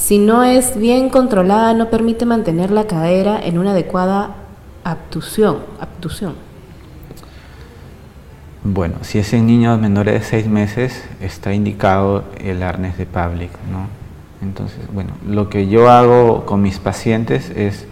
si 0.00 0.18
no 0.18 0.42
es 0.42 0.78
bien 0.78 1.10
controlada 1.10 1.74
no 1.74 1.90
permite 1.90 2.24
mantener 2.24 2.70
la 2.70 2.86
cadera 2.86 3.38
en 3.38 3.58
una 3.58 3.72
adecuada 3.72 4.34
abducción. 4.82 5.58
abducción. 5.78 6.34
Bueno, 8.64 8.96
si 9.02 9.18
es 9.18 9.32
en 9.34 9.46
niños 9.46 9.78
menores 9.78 10.14
de 10.14 10.22
6 10.22 10.46
meses, 10.48 11.04
está 11.20 11.52
indicado 11.52 12.24
el 12.42 12.62
arnés 12.62 12.96
de 12.96 13.04
Public, 13.04 13.50
¿no? 13.70 13.88
Entonces, 14.42 14.78
bueno, 14.92 15.10
lo 15.28 15.50
que 15.50 15.68
yo 15.68 15.90
hago 15.90 16.46
con 16.46 16.62
mis 16.62 16.78
pacientes 16.78 17.50
es 17.50 17.86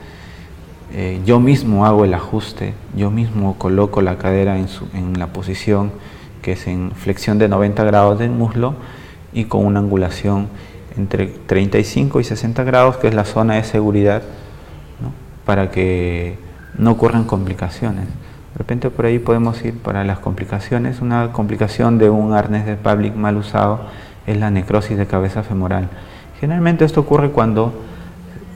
eh, 0.95 1.21
yo 1.27 1.41
mismo 1.41 1.85
hago 1.85 2.07
el 2.07 2.15
ajuste, 2.15 2.73
yo 2.97 3.11
mismo 3.11 3.57
coloco 3.59 4.01
la 4.01 4.17
cadera 4.17 4.59
en, 4.59 4.69
su, 4.69 4.87
en, 4.95 5.19
la 5.19 5.27
posición 5.27 5.93
que 6.41 6.53
es 6.53 6.67
en 6.67 6.93
flexión 6.93 7.39
de 7.39 7.49
90 7.49 7.85
grados 7.85 8.19
del 8.19 8.31
muslo 8.31 8.75
y 9.35 9.45
con 9.45 9.67
una 9.67 9.81
angulación 9.81 10.49
entre 10.99 11.27
35 11.27 12.21
y 12.21 12.25
60 12.25 12.65
grados, 12.65 12.97
que 12.97 13.09
es 13.09 13.15
la 13.15 13.25
zona 13.25 13.55
de 13.55 13.65
seguridad, 13.65 14.23
¿no? 15.01 15.13
para 15.45 15.71
que 15.71 16.39
no 16.77 16.93
ocurran 16.93 17.25
complicaciones. 17.25 18.07
De 18.07 18.59
repente 18.59 18.91
por 18.91 19.07
ahí 19.07 19.19
podemos 19.19 19.65
ir 19.65 19.79
para 19.79 20.05
las 20.05 20.19
complicaciones. 20.19 21.01
Una 21.01 21.33
complicación 21.33 21.99
de 21.99 22.11
un 22.11 22.33
arnés 22.33 22.67
de 22.67 22.77
public 22.77 23.15
mal 23.15 23.37
usado 23.37 23.81
es 24.27 24.37
la 24.37 24.51
necrosis 24.51 24.99
de 24.99 25.07
cabeza 25.07 25.43
femoral. 25.43 25.89
Generalmente 26.41 26.85
esto 26.85 27.01
ocurre 27.01 27.31
cuando 27.31 27.73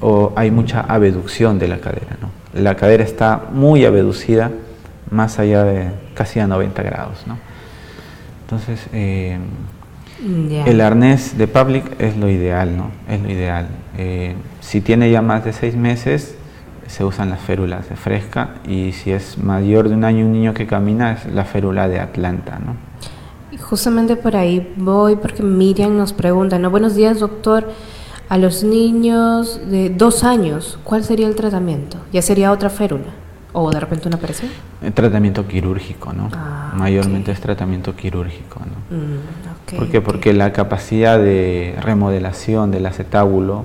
o 0.03 0.33
hay 0.35 0.51
mucha 0.51 0.81
abducción 0.81 1.59
de 1.59 1.69
la 1.69 1.79
cadera. 1.79 2.17
¿no? 2.21 2.31
La 2.61 2.75
cadera 2.75 3.05
está 3.05 3.41
muy 3.53 3.85
abducida, 3.85 4.51
más 5.11 5.39
allá 5.39 5.63
de 5.63 5.91
casi 6.15 6.41
a 6.41 6.47
90 6.47 6.83
grados. 6.83 7.25
¿no? 7.27 7.39
Entonces, 8.43 8.87
eh, 8.93 9.39
yeah. 10.23 10.65
el 10.65 10.81
arnés 10.81 11.37
de 11.37 11.49
public 11.49 11.85
es 12.01 12.17
lo 12.17 12.29
ideal, 12.29 12.77
¿no? 12.77 12.91
Es 13.09 13.21
lo 13.21 13.31
ideal. 13.31 13.67
Eh, 13.99 14.35
si 14.61 14.81
tiene 14.81 15.11
ya 15.11 15.23
más 15.23 15.45
de 15.45 15.53
seis 15.53 15.77
meses, 15.77 16.37
se 16.87 17.05
usan 17.05 17.31
las 17.31 17.41
férulas 17.41 17.89
de 17.89 17.97
fresca 17.97 18.55
y 18.67 18.93
si 18.93 19.13
es 19.13 19.39
mayor 19.39 19.89
de 19.89 19.95
un 19.95 20.05
año 20.05 20.27
un 20.27 20.33
niño 20.33 20.55
que 20.55 20.67
camina, 20.67 21.13
es 21.13 21.33
la 21.33 21.45
férula 21.45 21.89
de 21.89 22.01
Atlanta, 22.01 22.59
¿no? 22.59 22.77
Y 23.51 23.59
justamente 23.59 24.17
por 24.17 24.37
ahí 24.37 24.73
voy 24.77 25.17
porque 25.17 25.43
Miriam 25.43 25.97
nos 25.97 26.13
pregunta, 26.13 26.59
¿no? 26.59 26.71
Buenos 26.71 26.95
días, 26.95 27.21
doctor. 27.21 27.71
A 28.29 28.39
los 28.39 28.65
niños 28.65 29.61
de 29.71 29.91
dos 29.91 30.25
años, 30.25 30.79
¿cuál 30.85 31.05
sería 31.05 31.29
el 31.29 31.35
tratamiento? 31.35 31.99
¿Ya 32.13 32.23
sería 32.23 32.51
otra 32.51 32.71
férula? 32.71 33.22
¿O 33.55 33.71
de 33.71 33.81
repente 33.81 34.09
una 34.09 34.17
operación? 34.17 34.51
El 34.83 34.93
tratamiento 34.93 35.47
quirúrgico, 35.47 36.13
¿no? 36.13 36.31
Ah, 36.33 36.73
Mayormente 36.75 37.31
okay. 37.31 37.35
es 37.35 37.41
tratamiento 37.41 37.95
quirúrgico, 37.95 38.61
¿no? 38.61 38.97
Mm, 38.97 39.19
okay, 39.65 39.79
¿Por 39.79 39.89
qué? 39.91 40.01
Porque 40.01 40.33
la 40.33 40.53
capacidad 40.53 41.19
de 41.19 41.77
remodelación 41.83 42.71
del 42.71 42.87
acetábulo 42.87 43.65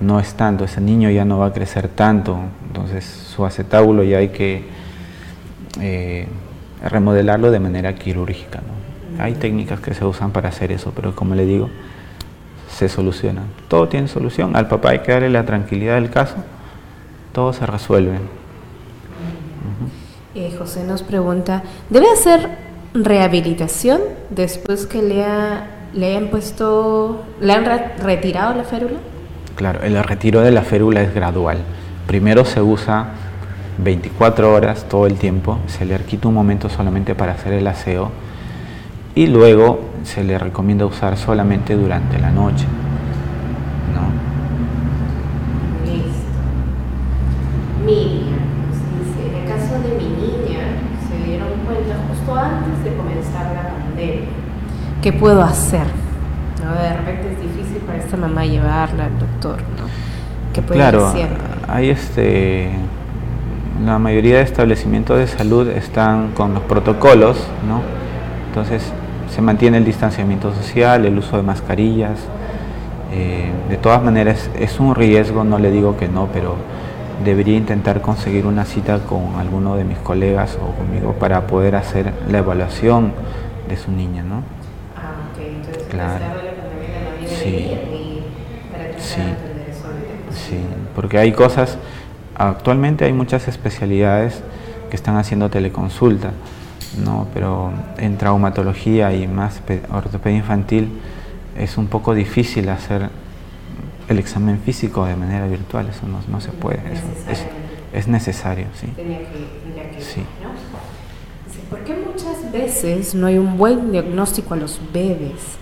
no 0.00 0.20
es 0.20 0.34
tanto, 0.34 0.64
ese 0.64 0.80
niño 0.80 1.08
ya 1.10 1.24
no 1.24 1.38
va 1.38 1.46
a 1.46 1.52
crecer 1.52 1.88
tanto, 1.88 2.38
entonces 2.66 3.04
su 3.04 3.46
acetábulo 3.46 4.02
ya 4.02 4.18
hay 4.18 4.28
que 4.28 4.64
eh, 5.80 6.26
remodelarlo 6.84 7.50
de 7.50 7.60
manera 7.60 7.94
quirúrgica, 7.94 8.60
¿no? 8.60 9.16
Mm. 9.16 9.20
Hay 9.20 9.34
técnicas 9.34 9.80
que 9.80 9.94
se 9.94 10.04
usan 10.04 10.32
para 10.32 10.50
hacer 10.50 10.72
eso, 10.72 10.92
pero 10.94 11.14
como 11.16 11.34
le 11.34 11.46
digo, 11.46 11.70
se 12.68 12.88
soluciona. 12.88 13.42
Todo 13.68 13.88
tiene 13.88 14.08
solución. 14.08 14.56
Al 14.56 14.68
papá 14.68 14.90
hay 14.90 14.98
que 15.00 15.12
darle 15.12 15.30
la 15.30 15.44
tranquilidad 15.44 15.94
del 15.94 16.10
caso. 16.10 16.36
Todo 17.32 17.52
se 17.52 17.64
resuelve. 17.64 18.18
Eh, 20.34 20.54
José 20.58 20.84
nos 20.84 21.02
pregunta, 21.02 21.62
¿debe 21.90 22.06
hacer 22.10 22.48
rehabilitación 22.94 24.00
después 24.30 24.86
que 24.86 25.02
le, 25.02 25.24
ha, 25.24 25.66
le 25.92 26.06
hayan 26.06 26.28
puesto, 26.28 27.22
le 27.40 27.52
han 27.52 27.66
re 27.66 27.96
retirado 27.98 28.54
la 28.54 28.64
férula? 28.64 28.96
Claro, 29.56 29.82
el 29.82 30.02
retiro 30.02 30.40
de 30.40 30.50
la 30.50 30.62
férula 30.62 31.02
es 31.02 31.14
gradual. 31.14 31.58
Primero 32.06 32.46
se 32.46 32.62
usa 32.62 33.10
24 33.78 34.54
horas 34.54 34.86
todo 34.88 35.06
el 35.06 35.16
tiempo, 35.16 35.58
se 35.66 35.84
le 35.84 35.98
quita 35.98 36.28
un 36.28 36.34
momento 36.34 36.70
solamente 36.70 37.14
para 37.14 37.32
hacer 37.32 37.52
el 37.52 37.66
aseo 37.66 38.10
y 39.14 39.26
luego 39.26 39.80
se 40.04 40.24
le 40.24 40.38
recomienda 40.38 40.86
usar 40.86 41.18
solamente 41.18 41.74
durante 41.76 42.18
la 42.18 42.30
noche. 42.30 42.64
¿no? 43.94 44.08
Listo 45.90 46.32
nos 47.84 49.06
dice, 49.06 49.28
en 49.28 49.42
el 49.42 49.48
caso 49.48 49.74
de 49.80 49.96
mi 49.96 50.08
niña, 50.08 50.60
se 51.08 51.24
dieron 51.28 51.50
cuenta 51.66 51.96
justo 52.08 52.34
antes 52.34 52.84
de 52.84 52.96
comenzar 52.96 53.54
la 53.54 53.70
pandemia. 53.70 54.28
¿Qué 55.02 55.12
puedo 55.12 55.42
hacer? 55.42 55.86
No, 56.64 56.74
de 56.74 56.94
repente 56.94 57.32
es 57.32 57.40
difícil 57.40 57.82
para 57.82 57.98
esta 57.98 58.16
mamá 58.16 58.44
llevarla 58.46 59.06
al 59.06 59.18
doctor, 59.18 59.58
¿no? 59.76 59.90
¿Qué 60.52 60.62
puede 60.62 60.80
Claro, 60.80 61.06
hacer? 61.06 61.30
hay 61.68 61.90
este, 61.90 62.70
la 63.84 63.98
mayoría 63.98 64.36
de 64.36 64.42
establecimientos 64.42 65.18
de 65.18 65.26
salud 65.26 65.68
están 65.68 66.32
con 66.32 66.54
los 66.54 66.62
protocolos, 66.64 67.52
¿no? 67.68 67.82
Entonces 68.48 68.94
se 69.28 69.42
mantiene 69.42 69.78
el 69.78 69.84
distanciamiento 69.84 70.54
social, 70.54 71.04
el 71.06 71.18
uso 71.18 71.36
de 71.36 71.42
mascarillas. 71.42 72.18
eh, 73.14 73.52
de 73.68 73.76
todas 73.76 74.02
maneras 74.02 74.50
es 74.58 74.80
un 74.80 74.94
riesgo, 74.94 75.44
no 75.44 75.58
le 75.58 75.70
digo 75.70 75.96
que 75.98 76.08
no, 76.08 76.28
pero 76.32 76.56
debería 77.24 77.56
intentar 77.58 78.00
conseguir 78.02 78.46
una 78.46 78.64
cita 78.64 79.00
con 79.00 79.36
alguno 79.38 79.76
de 79.76 79.84
mis 79.84 79.98
colegas 79.98 80.58
o 80.62 80.72
conmigo 80.76 81.12
para 81.14 81.46
poder 81.46 81.76
hacer 81.76 82.12
la 82.30 82.38
evaluación 82.38 83.12
de 83.68 83.76
su 83.76 83.90
niña, 83.92 84.22
¿no? 84.22 84.42
Claro. 85.92 86.24
Sí. 87.28 87.70
Sí. 88.98 89.20
Sí, 90.30 90.56
porque 90.96 91.18
hay 91.18 91.32
cosas, 91.32 91.76
actualmente 92.34 93.04
hay 93.04 93.12
muchas 93.12 93.46
especialidades 93.48 94.40
que 94.88 94.96
están 94.96 95.16
haciendo 95.16 95.50
teleconsulta, 95.50 96.30
¿no? 97.04 97.28
pero 97.34 97.72
en 97.98 98.16
traumatología 98.16 99.12
y 99.14 99.26
más 99.28 99.58
pe- 99.60 99.82
ortopedia 99.92 100.38
infantil 100.38 100.88
es 101.58 101.76
un 101.76 101.88
poco 101.88 102.14
difícil 102.14 102.68
hacer 102.70 103.10
el 104.08 104.18
examen 104.18 104.58
físico 104.60 105.04
de 105.04 105.16
manera 105.16 105.46
virtual, 105.46 105.88
eso 105.90 106.06
no, 106.08 106.20
no 106.28 106.40
se 106.40 106.50
puede, 106.52 106.78
eso 106.92 107.02
es, 107.92 108.08
necesario, 108.08 108.66
sí. 108.80 108.86
Tenía 108.96 109.18
que, 109.18 109.24
tendría 109.64 109.90
que 109.90 109.96
ir, 109.98 110.02
Sí. 110.02 110.22
¿por 111.68 111.80
qué 111.84 111.94
muchas 111.94 112.50
veces 112.50 113.14
no 113.14 113.26
hay 113.26 113.36
un 113.38 113.58
buen 113.58 113.92
diagnóstico 113.92 114.54
a 114.54 114.56
los 114.56 114.80
bebés? 114.92 115.58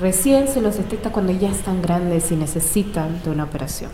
Recién 0.00 0.48
se 0.48 0.62
los 0.62 0.78
detecta 0.78 1.10
cuando 1.10 1.32
ya 1.32 1.50
están 1.50 1.82
grandes 1.82 2.32
y 2.32 2.36
necesitan 2.36 3.22
de 3.22 3.30
una 3.30 3.44
operación. 3.44 3.90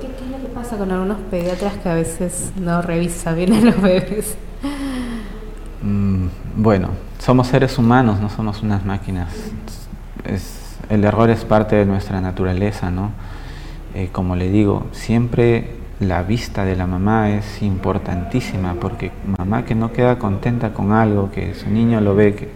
¿Qué, 0.00 0.06
es 0.06 0.30
lo 0.30 0.38
que 0.38 0.54
pasa 0.54 0.76
con 0.76 0.92
algunos 0.92 1.18
pediatras 1.30 1.74
que 1.78 1.88
a 1.88 1.94
veces 1.94 2.52
no 2.60 2.80
revisan 2.80 3.34
bien 3.34 3.52
a 3.54 3.60
los 3.60 3.82
bebés? 3.82 4.36
Mm, 5.82 6.26
bueno, 6.56 6.90
somos 7.18 7.48
seres 7.48 7.76
humanos, 7.76 8.20
no 8.20 8.30
somos 8.30 8.62
unas 8.62 8.84
máquinas. 8.84 9.32
El 10.88 11.02
error 11.02 11.28
es 11.30 11.44
parte 11.44 11.74
de 11.74 11.84
nuestra 11.84 12.20
naturaleza, 12.20 12.90
¿no? 12.92 13.10
Eh, 13.94 14.10
como 14.12 14.36
le 14.36 14.48
digo, 14.48 14.86
siempre 14.92 15.74
la 15.98 16.22
vista 16.22 16.64
de 16.64 16.76
la 16.76 16.86
mamá 16.86 17.30
es 17.30 17.62
importantísima, 17.62 18.74
porque 18.74 19.10
mamá 19.38 19.64
que 19.64 19.74
no 19.74 19.92
queda 19.92 20.20
contenta 20.20 20.72
con 20.72 20.92
algo, 20.92 21.32
que 21.32 21.54
su 21.54 21.68
niño 21.68 22.00
lo 22.00 22.14
ve, 22.14 22.34
que 22.34 22.48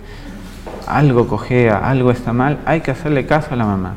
algo 0.87 1.27
cojea, 1.29 1.79
algo 1.79 2.11
está 2.11 2.33
mal, 2.33 2.59
hay 2.65 2.81
que 2.81 2.91
hacerle 2.91 3.27
caso 3.27 3.55
a 3.55 3.57
la 3.57 3.65
mamá. 3.65 3.95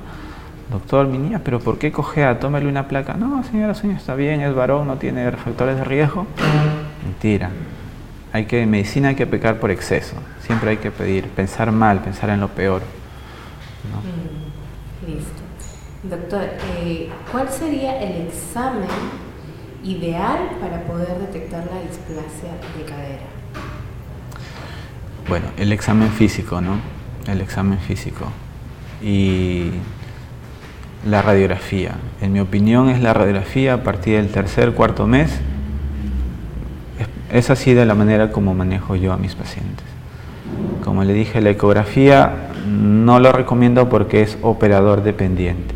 Doctor, 0.72 1.08
mi 1.08 1.18
niña, 1.18 1.42
pero 1.44 1.60
¿por 1.60 1.80
qué 1.80 1.92
cojea? 1.92 2.40
Tómale 2.40 2.68
una 2.68 2.88
placa. 2.88 3.16
No, 3.16 3.44
señora, 3.44 3.74
niño 3.82 3.98
está 3.98 4.14
bien, 4.14 4.42
es 4.42 4.54
varón, 4.54 4.88
no 4.88 4.98
tiene 4.98 5.32
factores 5.32 5.78
de 5.78 5.84
riesgo. 5.84 6.28
Mentira. 7.04 7.50
Hay 8.32 8.46
que, 8.46 8.62
en 8.62 8.70
medicina 8.70 9.10
hay 9.10 9.16
que 9.16 9.26
pecar 9.26 9.60
por 9.60 9.72
exceso. 9.72 10.16
Siempre 10.42 10.72
hay 10.72 10.78
que 10.78 10.92
pedir, 10.92 11.28
pensar 11.30 11.72
mal, 11.72 12.00
pensar 12.02 12.30
en 12.30 12.40
lo 12.40 12.50
peor. 12.50 12.84
¿no? 13.92 14.00
Mm, 14.02 15.12
Listo. 15.12 15.42
Doctor, 16.04 16.44
eh, 16.78 17.10
¿cuál 17.32 17.50
sería 17.50 18.00
el 18.02 18.28
examen 18.28 18.88
ideal 19.84 20.52
para 20.62 20.84
poder 20.84 21.18
detectar 21.18 21.66
la 21.66 21.82
displasia 21.82 22.52
de 22.78 22.86
cadera? 22.86 23.39
Bueno, 25.30 25.46
el 25.58 25.72
examen 25.72 26.10
físico, 26.10 26.60
¿no? 26.60 26.80
El 27.32 27.42
examen 27.42 27.78
físico. 27.80 28.26
Y 29.02 29.70
la 31.08 31.22
radiografía. 31.22 31.94
En 32.22 32.34
mi 32.34 32.40
opinión 32.40 32.90
es 32.90 33.02
la 33.02 33.14
radiografía 33.14 33.76
a 33.76 33.84
partir 33.84 34.16
del 34.18 34.30
tercer, 34.30 34.74
cuarto 34.74 35.08
mes. 35.08 35.40
Es- 37.32 37.50
así 37.52 37.74
de 37.74 37.86
la 37.86 37.94
manera 37.94 38.32
como 38.32 38.54
manejo 38.56 38.96
yo 38.96 39.14
a 39.14 39.18
mis 39.18 39.36
pacientes. 39.36 39.86
Como 40.84 41.04
le 41.04 41.14
dije, 41.14 41.42
la 41.42 41.52
ecografía 41.52 42.50
no 42.68 43.20
lo 43.20 43.32
recomiendo 43.32 43.88
porque 43.88 44.24
es 44.24 44.38
operador 44.42 45.04
dependiente. 45.04 45.76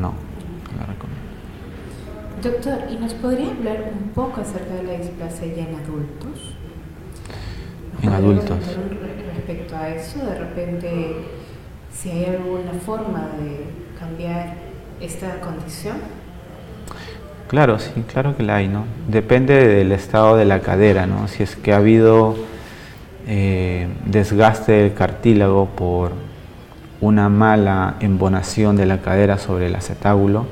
No, 0.00 0.10
no 0.12 0.80
lo 0.80 0.86
recomiendo. 0.86 1.20
Doctor, 2.42 2.78
¿y 2.90 2.96
nos 3.02 3.14
podría 3.14 3.50
hablar 3.50 3.90
un 4.00 4.10
poco 4.10 4.40
acerca 4.40 4.74
de 4.74 4.84
la 4.84 4.92
displasia 4.92 5.46
en 5.46 5.74
adultos? 5.74 6.51
¿Nos 8.02 8.12
En 8.12 8.12
adultos. 8.12 8.58
Respecto 9.34 9.76
a 9.76 9.88
eso, 9.88 10.18
de 10.24 10.38
repente, 10.38 11.14
si 11.92 12.10
hay 12.10 12.24
alguna 12.26 12.72
forma 12.84 13.28
de 13.40 13.66
cambiar 13.98 14.54
esta 15.00 15.40
condición. 15.40 15.96
Claro, 17.48 17.78
sí, 17.78 17.90
claro 18.10 18.36
que 18.36 18.42
la 18.42 18.56
hay, 18.56 18.68
¿no? 18.68 18.84
Depende 19.08 19.66
del 19.66 19.92
estado 19.92 20.36
de 20.36 20.44
la 20.44 20.60
cadera, 20.60 21.06
¿no? 21.06 21.28
Si 21.28 21.42
es 21.42 21.54
que 21.56 21.72
ha 21.72 21.76
habido 21.76 22.34
eh, 23.26 23.88
desgaste 24.06 24.72
del 24.72 24.94
cartílago 24.94 25.66
por 25.66 26.12
una 27.00 27.28
mala 27.28 27.96
embonación 28.00 28.76
de 28.76 28.86
la 28.86 28.98
cadera 28.98 29.38
sobre 29.38 29.66
el 29.66 29.74
acetábulo, 29.76 30.46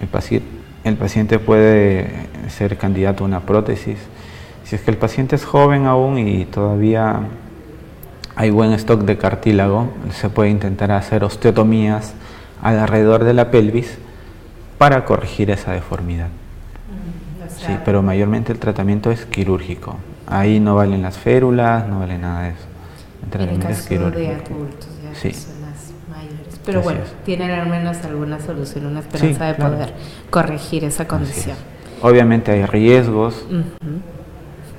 el, 0.00 0.10
paci- 0.10 0.42
el 0.84 0.96
paciente 0.96 1.38
puede 1.38 2.10
ser 2.48 2.76
candidato 2.78 3.24
a 3.24 3.26
una 3.26 3.40
prótesis. 3.40 3.98
Si 4.68 4.76
es 4.76 4.82
que 4.82 4.90
el 4.90 4.98
paciente 4.98 5.34
es 5.34 5.46
joven 5.46 5.86
aún 5.86 6.18
y 6.18 6.44
todavía 6.44 7.20
hay 8.36 8.50
buen 8.50 8.72
stock 8.74 9.00
de 9.00 9.16
cartílago, 9.16 9.88
se 10.12 10.28
puede 10.28 10.50
intentar 10.50 10.92
hacer 10.92 11.24
osteotomías 11.24 12.12
alrededor 12.60 13.24
de 13.24 13.32
la 13.32 13.50
pelvis 13.50 13.96
para 14.76 15.06
corregir 15.06 15.50
esa 15.50 15.72
deformidad. 15.72 16.28
Sí, 17.48 17.72
pero 17.82 18.02
mayormente 18.02 18.52
el 18.52 18.58
tratamiento 18.58 19.10
es 19.10 19.24
quirúrgico. 19.24 19.96
Ahí 20.26 20.60
no 20.60 20.74
valen 20.74 21.00
las 21.00 21.16
férulas, 21.16 21.88
no 21.88 22.00
vale 22.00 22.18
nada 22.18 22.42
de 22.42 22.48
eso. 22.50 22.58
El 22.58 23.22
en 23.22 23.24
el 23.24 23.30
tratamiento 23.30 23.68
es 23.68 23.76
caso 23.78 23.88
de 23.88 23.96
quirúrgico. 23.96 24.54
adultos, 24.54 24.88
ya 25.02 25.14
Sí. 25.14 25.28
personas 25.30 25.92
mayores. 26.10 26.60
Pero 26.66 26.78
Así 26.80 26.84
bueno, 26.84 27.00
es. 27.04 27.24
tienen 27.24 27.50
al 27.52 27.68
menos 27.70 28.04
alguna 28.04 28.38
solución, 28.38 28.84
una 28.84 29.00
esperanza 29.00 29.46
de 29.46 29.54
claro. 29.54 29.72
poder 29.76 29.94
corregir 30.28 30.84
esa 30.84 31.08
condición. 31.08 31.56
es. 31.56 32.04
Obviamente 32.04 32.52
hay 32.52 32.66
riesgos, 32.66 33.46
Ujú. 33.48 33.64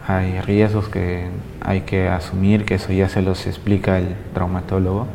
Hay 0.09 0.41
riesgos 0.41 0.89
que 0.89 1.27
hay 1.61 1.81
que 1.81 2.07
asumir, 2.07 2.65
que 2.65 2.75
eso 2.75 2.91
ya 2.91 3.07
se 3.07 3.21
los 3.21 3.45
explica 3.45 3.99
el 3.99 4.15
traumatólogo. 4.33 5.05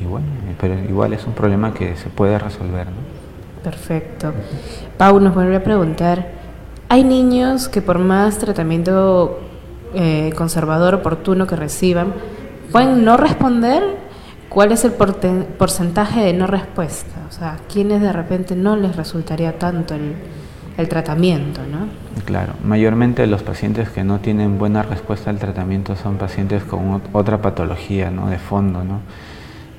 Y 0.00 0.06
bueno, 0.06 0.26
pero 0.58 0.72
igual 0.88 1.12
es 1.12 1.26
un 1.26 1.34
problema 1.34 1.74
que 1.74 1.96
se 1.96 2.08
puede 2.08 2.38
resolver. 2.38 2.86
¿no? 2.86 3.62
Perfecto. 3.62 4.32
Pau 4.96 5.20
nos 5.20 5.34
vuelve 5.34 5.56
a 5.56 5.62
preguntar, 5.62 6.28
¿hay 6.88 7.04
niños 7.04 7.68
que 7.68 7.82
por 7.82 7.98
más 7.98 8.38
tratamiento 8.38 9.38
eh, 9.92 10.32
conservador 10.34 10.94
oportuno 10.94 11.46
que 11.46 11.56
reciban, 11.56 12.14
pueden 12.72 13.04
no 13.04 13.18
responder? 13.18 13.82
¿Cuál 14.48 14.72
es 14.72 14.82
el 14.86 14.92
porcentaje 14.92 16.20
de 16.20 16.32
no 16.32 16.46
respuesta? 16.46 17.20
O 17.28 17.32
sea, 17.32 17.58
¿quiénes 17.70 18.00
de 18.00 18.14
repente 18.14 18.56
no 18.56 18.76
les 18.76 18.96
resultaría 18.96 19.58
tanto 19.58 19.94
el, 19.94 20.14
el 20.78 20.88
tratamiento, 20.88 21.60
no? 21.70 22.05
Claro, 22.26 22.54
mayormente 22.64 23.24
los 23.28 23.42
pacientes 23.44 23.88
que 23.88 24.02
no 24.02 24.18
tienen 24.18 24.58
buena 24.58 24.82
respuesta 24.82 25.30
al 25.30 25.38
tratamiento 25.38 25.94
son 25.94 26.16
pacientes 26.16 26.64
con 26.64 26.94
ot- 26.94 27.08
otra 27.12 27.40
patología, 27.40 28.10
¿no? 28.10 28.28
De 28.28 28.38
fondo, 28.38 28.82
¿no? 28.82 28.98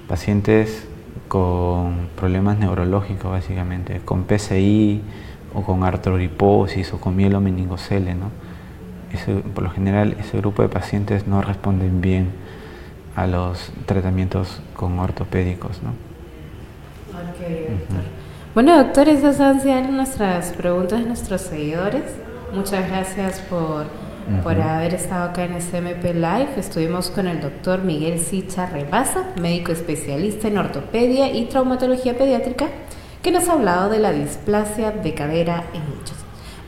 Pacientes 0.08 0.88
con 1.28 2.08
problemas 2.16 2.58
neurológicos, 2.58 3.30
básicamente, 3.30 4.00
con 4.06 4.24
PCI 4.24 5.02
o 5.54 5.62
con 5.64 5.84
artroriposis 5.84 6.94
o 6.94 7.02
con 7.02 7.18
mielomeningocele, 7.18 8.16
¿no? 8.16 8.32
Ese- 9.12 9.36
por 9.54 9.66
lo 9.66 9.70
general, 9.72 10.16
ese 10.18 10.38
grupo 10.38 10.62
de 10.62 10.70
pacientes 10.70 11.28
no 11.28 11.42
responden 11.42 12.00
bien 12.00 12.30
a 13.18 13.28
los 13.28 13.72
tratamientos 13.86 14.62
con 14.74 14.98
ortopédicos, 15.00 15.82
¿no? 15.84 15.90
Bueno, 18.56 18.78
doctor, 18.78 19.10
esas 19.10 19.40
han 19.42 19.60
sido 19.60 19.82
nuestras 19.82 20.52
preguntas 20.54 21.00
de 21.02 21.06
nuestros 21.08 21.42
seguidores. 21.42 22.04
Muchas 22.54 22.88
gracias 22.88 23.40
por, 23.42 23.86
por 24.44 24.60
haber 24.60 24.94
estado 24.94 25.30
acá 25.30 25.44
en 25.46 25.62
SMP 25.62 26.14
Live. 26.14 26.50
Estuvimos 26.58 27.10
con 27.10 27.28
el 27.28 27.42
doctor 27.42 27.84
Miguel 27.84 28.20
Sicha 28.20 28.66
Rebasa, 28.68 29.34
médico 29.40 29.72
especialista 29.72 30.48
en 30.48 30.58
ortopedia 30.58 31.32
y 31.32 31.46
traumatología 31.46 32.18
pediátrica, 32.18 32.68
que 33.22 33.28
que 33.28 33.32
nos 33.32 33.50
ha 33.50 33.54
hablado 33.54 33.90
de 33.90 34.00
la 34.00 34.14
displasia 34.14 34.92
de 34.92 35.14
cadera 35.14 35.66
en 35.74 35.82
niños. 35.82 36.14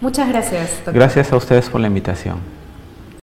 Muchas 0.02 0.30
gracias. 0.30 0.72
Doctor. 0.78 0.94
Gracias 0.94 1.32
a 1.32 1.38
ustedes 1.38 1.70
por 1.70 1.80
la 1.80 1.88
invitación. 1.88 2.59